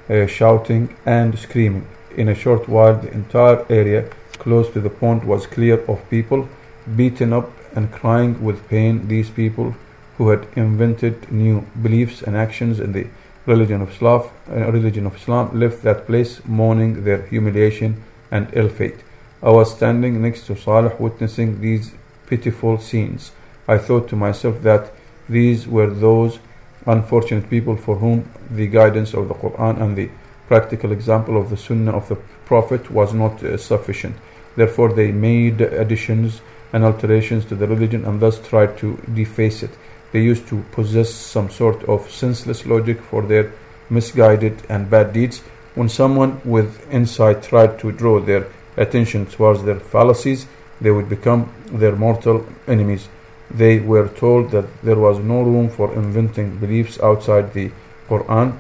uh, 0.10 0.26
shouting 0.26 0.96
and 1.06 1.38
screaming. 1.38 1.88
In 2.16 2.30
a 2.30 2.36
short 2.36 2.70
while, 2.70 2.96
the 2.96 3.12
entire 3.12 3.66
area 3.70 4.10
close 4.34 4.70
to 4.72 4.80
the 4.80 4.90
pond 4.90 5.24
was 5.24 5.48
clear 5.48 5.80
of 5.86 6.10
people, 6.10 6.48
beaten 6.96 7.34
up 7.34 7.52
and 7.76 7.92
crying 7.92 8.42
with 8.44 8.68
pain. 8.70 9.08
These 9.08 9.30
people 9.30 9.76
who 10.18 10.30
had 10.30 10.48
invented 10.56 11.32
new 11.32 11.66
beliefs 11.82 12.22
and 12.22 12.38
actions 12.38 12.80
in 12.80 12.94
the 12.94 13.08
religion 13.46 13.82
of 13.82 13.92
Islam, 13.92 14.24
uh, 14.50 14.72
religion 14.72 15.06
of 15.06 15.16
Islam 15.16 15.60
left 15.60 15.84
that 15.84 16.08
place 16.08 16.42
mourning 16.46 17.04
their 17.04 17.22
humiliation 17.24 18.04
and 18.32 18.48
ill 18.54 18.70
fate. 18.70 19.00
I 19.44 19.50
was 19.50 19.76
standing 19.76 20.22
next 20.22 20.48
to 20.48 20.56
Salih 20.56 20.94
witnessing 21.00 21.62
these 21.62 21.94
pitiful 22.28 22.80
scenes. 22.80 23.32
I 23.68 23.78
thought 23.78 24.08
to 24.10 24.16
myself 24.16 24.62
that 24.62 24.92
these 25.30 25.68
were 25.68 25.90
those 25.90 26.40
unfortunate 26.86 27.50
people 27.50 27.76
for 27.76 27.96
whom 27.96 28.30
the 28.52 28.68
guidance 28.68 29.14
of 29.14 29.28
the 29.28 29.34
Quran 29.34 29.82
and 29.82 29.98
the 29.98 30.10
practical 30.48 30.92
example 30.92 31.40
of 31.40 31.50
the 31.50 31.58
Sunnah 31.58 31.96
of 31.96 32.08
the 32.08 32.16
Prophet 32.46 32.92
was 32.92 33.14
not 33.14 33.44
uh, 33.44 33.58
sufficient. 33.58 34.16
Therefore, 34.56 34.94
they 34.94 35.12
made 35.12 35.62
additions 35.62 36.42
and 36.72 36.84
alterations 36.84 37.46
to 37.46 37.56
the 37.56 37.68
religion 37.68 38.06
and 38.06 38.20
thus 38.20 38.40
tried 38.48 38.78
to 38.78 38.98
deface 39.14 39.64
it. 39.64 39.72
They 40.12 40.22
used 40.22 40.48
to 40.48 40.64
possess 40.72 41.14
some 41.14 41.50
sort 41.50 41.84
of 41.86 42.10
senseless 42.12 42.66
logic 42.66 43.02
for 43.02 43.22
their 43.22 43.52
misguided 43.90 44.62
and 44.70 44.90
bad 44.90 45.14
deeds. 45.14 45.40
When 45.74 45.90
someone 45.90 46.42
with 46.46 46.90
insight 46.92 47.44
tried 47.44 47.80
to 47.80 47.92
draw 47.92 48.20
their 48.20 48.48
attention 48.78 49.26
towards 49.26 49.64
their 49.64 49.80
fallacies, 49.80 50.48
they 50.80 50.92
would 50.92 51.10
become 51.10 51.52
their 51.68 51.96
mortal 51.96 52.46
enemies. 52.68 53.08
They 53.52 53.80
were 53.80 54.08
told 54.08 54.52
that 54.52 54.66
there 54.82 54.98
was 54.98 55.20
no 55.20 55.42
room 55.42 55.70
for 55.70 55.94
inventing 55.94 56.58
beliefs 56.58 57.00
outside 57.00 57.54
the 57.54 57.72
Quran, 58.10 58.58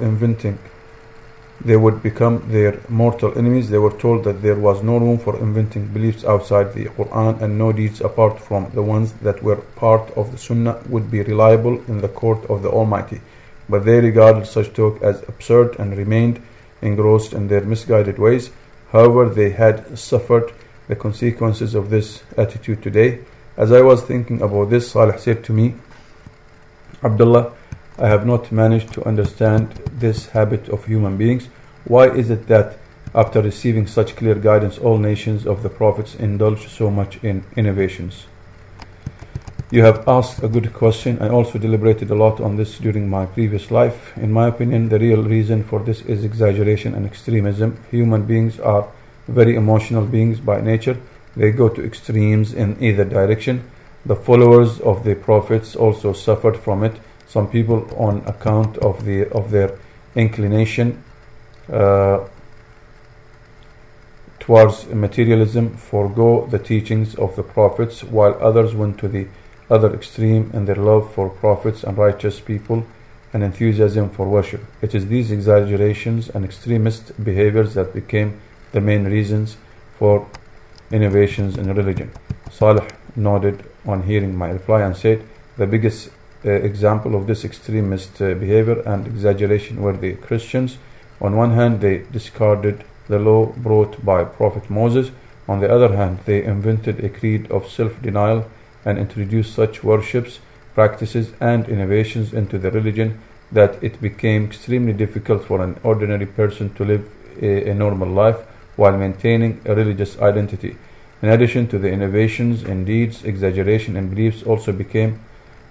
inventing 0.00 0.58
they 1.62 1.76
would 1.76 2.02
become 2.02 2.42
their 2.50 2.80
mortal 2.88 3.36
enemies. 3.36 3.68
They 3.68 3.78
were 3.78 3.92
told 3.92 4.24
that 4.24 4.40
there 4.40 4.54
was 4.54 4.82
no 4.82 4.96
room 4.96 5.18
for 5.18 5.38
inventing 5.38 5.88
beliefs 5.88 6.24
outside 6.24 6.72
the 6.72 6.86
Quran 6.86 7.42
and 7.42 7.58
no 7.58 7.70
deeds 7.72 8.00
apart 8.00 8.40
from 8.40 8.70
the 8.72 8.82
ones 8.82 9.12
that 9.20 9.42
were 9.42 9.56
part 9.56 10.10
of 10.16 10.32
the 10.32 10.38
Sunnah 10.38 10.80
would 10.88 11.10
be 11.10 11.22
reliable 11.22 11.82
in 11.88 12.00
the 12.00 12.08
court 12.08 12.48
of 12.48 12.62
the 12.62 12.70
Almighty. 12.70 13.20
But 13.68 13.84
they 13.84 14.00
regarded 14.00 14.46
such 14.46 14.72
talk 14.72 15.02
as 15.02 15.22
absurd 15.28 15.76
and 15.78 15.96
remained 15.96 16.42
engrossed 16.80 17.34
in 17.34 17.48
their 17.48 17.60
misguided 17.60 18.18
ways. 18.18 18.50
However, 18.90 19.28
they 19.28 19.50
had 19.50 19.98
suffered 19.98 20.52
the 20.88 20.96
consequences 20.96 21.74
of 21.74 21.90
this 21.90 22.22
attitude 22.38 22.82
today. 22.82 23.20
As 23.60 23.72
I 23.72 23.82
was 23.82 24.00
thinking 24.00 24.40
about 24.40 24.70
this, 24.70 24.90
Salih 24.90 25.18
said 25.18 25.44
to 25.44 25.52
me, 25.52 25.74
Abdullah, 27.04 27.52
I 27.98 28.08
have 28.08 28.24
not 28.24 28.50
managed 28.50 28.94
to 28.94 29.04
understand 29.04 29.68
this 29.92 30.28
habit 30.28 30.70
of 30.70 30.86
human 30.86 31.18
beings. 31.18 31.50
Why 31.84 32.08
is 32.08 32.30
it 32.30 32.46
that 32.46 32.78
after 33.14 33.42
receiving 33.42 33.86
such 33.86 34.16
clear 34.16 34.34
guidance, 34.34 34.78
all 34.78 34.96
nations 34.96 35.46
of 35.46 35.62
the 35.62 35.68
prophets 35.68 36.14
indulge 36.14 36.68
so 36.68 36.90
much 36.90 37.22
in 37.22 37.44
innovations? 37.54 38.24
You 39.70 39.84
have 39.84 40.08
asked 40.08 40.42
a 40.42 40.48
good 40.48 40.72
question. 40.72 41.18
I 41.20 41.28
also 41.28 41.58
deliberated 41.58 42.10
a 42.10 42.14
lot 42.14 42.40
on 42.40 42.56
this 42.56 42.78
during 42.78 43.10
my 43.10 43.26
previous 43.26 43.70
life. 43.70 44.16
In 44.16 44.32
my 44.32 44.48
opinion, 44.48 44.88
the 44.88 44.98
real 44.98 45.22
reason 45.22 45.64
for 45.64 45.80
this 45.80 46.00
is 46.00 46.24
exaggeration 46.24 46.94
and 46.94 47.04
extremism. 47.04 47.76
Human 47.90 48.24
beings 48.24 48.58
are 48.58 48.88
very 49.28 49.54
emotional 49.54 50.06
beings 50.06 50.40
by 50.40 50.62
nature. 50.62 50.96
They 51.36 51.50
go 51.52 51.68
to 51.68 51.84
extremes 51.84 52.52
in 52.52 52.76
either 52.82 53.04
direction. 53.04 53.70
The 54.04 54.16
followers 54.16 54.80
of 54.80 55.04
the 55.04 55.14
prophets 55.14 55.76
also 55.76 56.12
suffered 56.12 56.56
from 56.56 56.82
it 56.84 56.94
some 57.28 57.48
people 57.48 57.88
on 57.96 58.22
account 58.26 58.76
of 58.78 59.04
the 59.04 59.28
of 59.30 59.50
their 59.50 59.78
inclination 60.16 61.04
uh, 61.72 62.26
towards 64.40 64.86
materialism 64.88 65.76
forego 65.76 66.46
the 66.46 66.58
teachings 66.58 67.14
of 67.14 67.36
the 67.36 67.42
prophets 67.42 68.02
while 68.02 68.36
others 68.40 68.74
went 68.74 68.98
to 68.98 69.06
the 69.06 69.28
other 69.70 69.94
extreme 69.94 70.50
in 70.52 70.64
their 70.64 70.82
love 70.90 71.14
for 71.14 71.30
prophets 71.30 71.84
and 71.84 71.96
righteous 71.96 72.40
people 72.40 72.84
and 73.32 73.44
enthusiasm 73.44 74.10
for 74.10 74.26
worship. 74.28 74.64
It 74.82 74.92
is 74.92 75.06
these 75.06 75.30
exaggerations 75.30 76.28
and 76.30 76.44
extremist 76.44 77.22
behaviors 77.22 77.74
that 77.74 77.94
became 77.94 78.40
the 78.72 78.80
main 78.80 79.04
reasons 79.04 79.56
for 79.96 80.26
innovations 80.90 81.56
in 81.56 81.72
religion. 81.74 82.10
Salih 82.50 82.86
nodded 83.16 83.64
on 83.86 84.02
hearing 84.02 84.36
my 84.36 84.50
reply 84.50 84.82
and 84.82 84.96
said, 84.96 85.22
The 85.56 85.66
biggest 85.66 86.10
uh, 86.44 86.50
example 86.50 87.14
of 87.14 87.26
this 87.26 87.44
extremist 87.44 88.20
uh, 88.20 88.34
behavior 88.34 88.80
and 88.80 89.06
exaggeration 89.06 89.82
were 89.82 89.96
the 89.96 90.14
Christians. 90.14 90.78
On 91.20 91.36
one 91.36 91.52
hand, 91.52 91.80
they 91.80 91.98
discarded 92.12 92.84
the 93.08 93.18
law 93.18 93.46
brought 93.46 94.04
by 94.04 94.24
Prophet 94.24 94.70
Moses. 94.70 95.10
On 95.48 95.60
the 95.60 95.72
other 95.72 95.96
hand, 95.96 96.20
they 96.24 96.44
invented 96.44 97.04
a 97.04 97.08
creed 97.08 97.50
of 97.50 97.68
self-denial 97.68 98.48
and 98.84 98.98
introduced 98.98 99.54
such 99.54 99.84
worships, 99.84 100.38
practices, 100.74 101.32
and 101.40 101.68
innovations 101.68 102.32
into 102.32 102.58
the 102.58 102.70
religion 102.70 103.20
that 103.52 103.82
it 103.82 104.00
became 104.00 104.44
extremely 104.44 104.92
difficult 104.92 105.44
for 105.44 105.60
an 105.60 105.78
ordinary 105.82 106.26
person 106.26 106.72
to 106.74 106.84
live 106.84 107.10
a, 107.42 107.70
a 107.70 107.74
normal 107.74 108.08
life 108.08 108.38
while 108.76 108.96
maintaining 108.96 109.60
a 109.64 109.74
religious 109.74 110.18
identity. 110.18 110.76
In 111.22 111.28
addition 111.28 111.66
to 111.68 111.78
the 111.78 111.90
innovations 111.90 112.62
in 112.62 112.84
deeds, 112.84 113.24
exaggeration 113.24 113.96
and 113.96 114.10
beliefs 114.10 114.42
also 114.42 114.72
became 114.72 115.20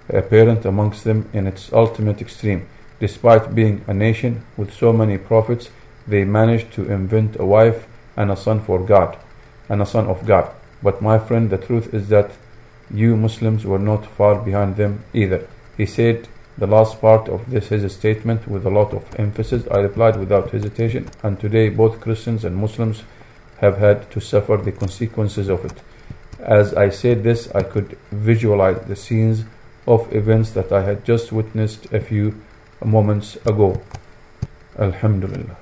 apparent 0.10 0.66
amongst 0.66 1.04
them 1.04 1.30
in 1.34 1.48
its 1.48 1.74
ultimate 1.74 2.22
extreme. 2.22 2.68
Despite 3.00 3.56
being 3.56 3.84
a 3.88 3.94
nation 3.94 4.44
with 4.58 4.74
so 4.74 4.92
many 4.92 5.18
prophets, 5.18 5.70
they 6.08 6.24
managed 6.24 6.72
to 6.74 6.92
invent 6.92 7.40
a 7.40 7.46
wife 7.46 7.88
and 8.18 8.32
a 8.32 8.36
son 8.36 8.60
for 8.60 8.80
God, 8.80 9.18
and 9.70 9.82
a 9.82 9.86
son 9.86 10.08
of 10.08 10.26
God. 10.26 10.52
But 10.84 11.02
my 11.02 11.18
friend, 11.20 11.50
the 11.50 11.58
truth 11.58 11.94
is 11.94 12.10
that 12.10 12.32
you 12.92 13.16
Muslims 13.16 13.66
were 13.66 13.80
not 13.80 14.06
far 14.06 14.36
behind 14.36 14.76
them 14.76 15.04
either. 15.14 15.48
He 15.78 15.86
said 15.86 16.28
the 16.60 16.67
last 16.67 17.00
part 17.00 17.30
of 17.30 17.50
this 17.50 17.69
his 17.69 17.93
statement 17.93 18.48
with 18.48 18.65
a 18.65 18.69
lot 18.69 18.93
of 18.93 19.04
emphasis. 19.17 19.67
I 19.72 19.78
replied 19.78 20.17
without 20.17 20.52
hesitation, 20.52 21.10
and 21.24 21.39
today 21.39 21.69
both 21.69 22.02
Christians 22.02 22.43
and 22.43 22.56
Muslims 22.56 23.04
have 23.62 23.78
had 23.78 24.12
to 24.12 24.19
suffer 24.19 24.58
the 24.58 24.72
consequences 24.72 25.50
of 25.50 25.63
it. 25.65 25.82
As 26.39 26.74
I 26.74 26.89
said 26.89 27.24
this, 27.24 27.50
I 27.56 27.63
could 27.63 27.98
visualize 28.12 28.82
the 28.88 28.95
scenes 28.95 29.45
of 29.88 30.13
events 30.13 30.52
that 30.52 30.72
I 30.72 30.84
had 30.84 31.06
just 31.06 31.32
witnessed 31.32 31.91
a 31.93 32.00
few 32.00 32.39
moments 32.84 33.36
ago. 33.45 33.82
Alhamdulillah. 34.78 35.58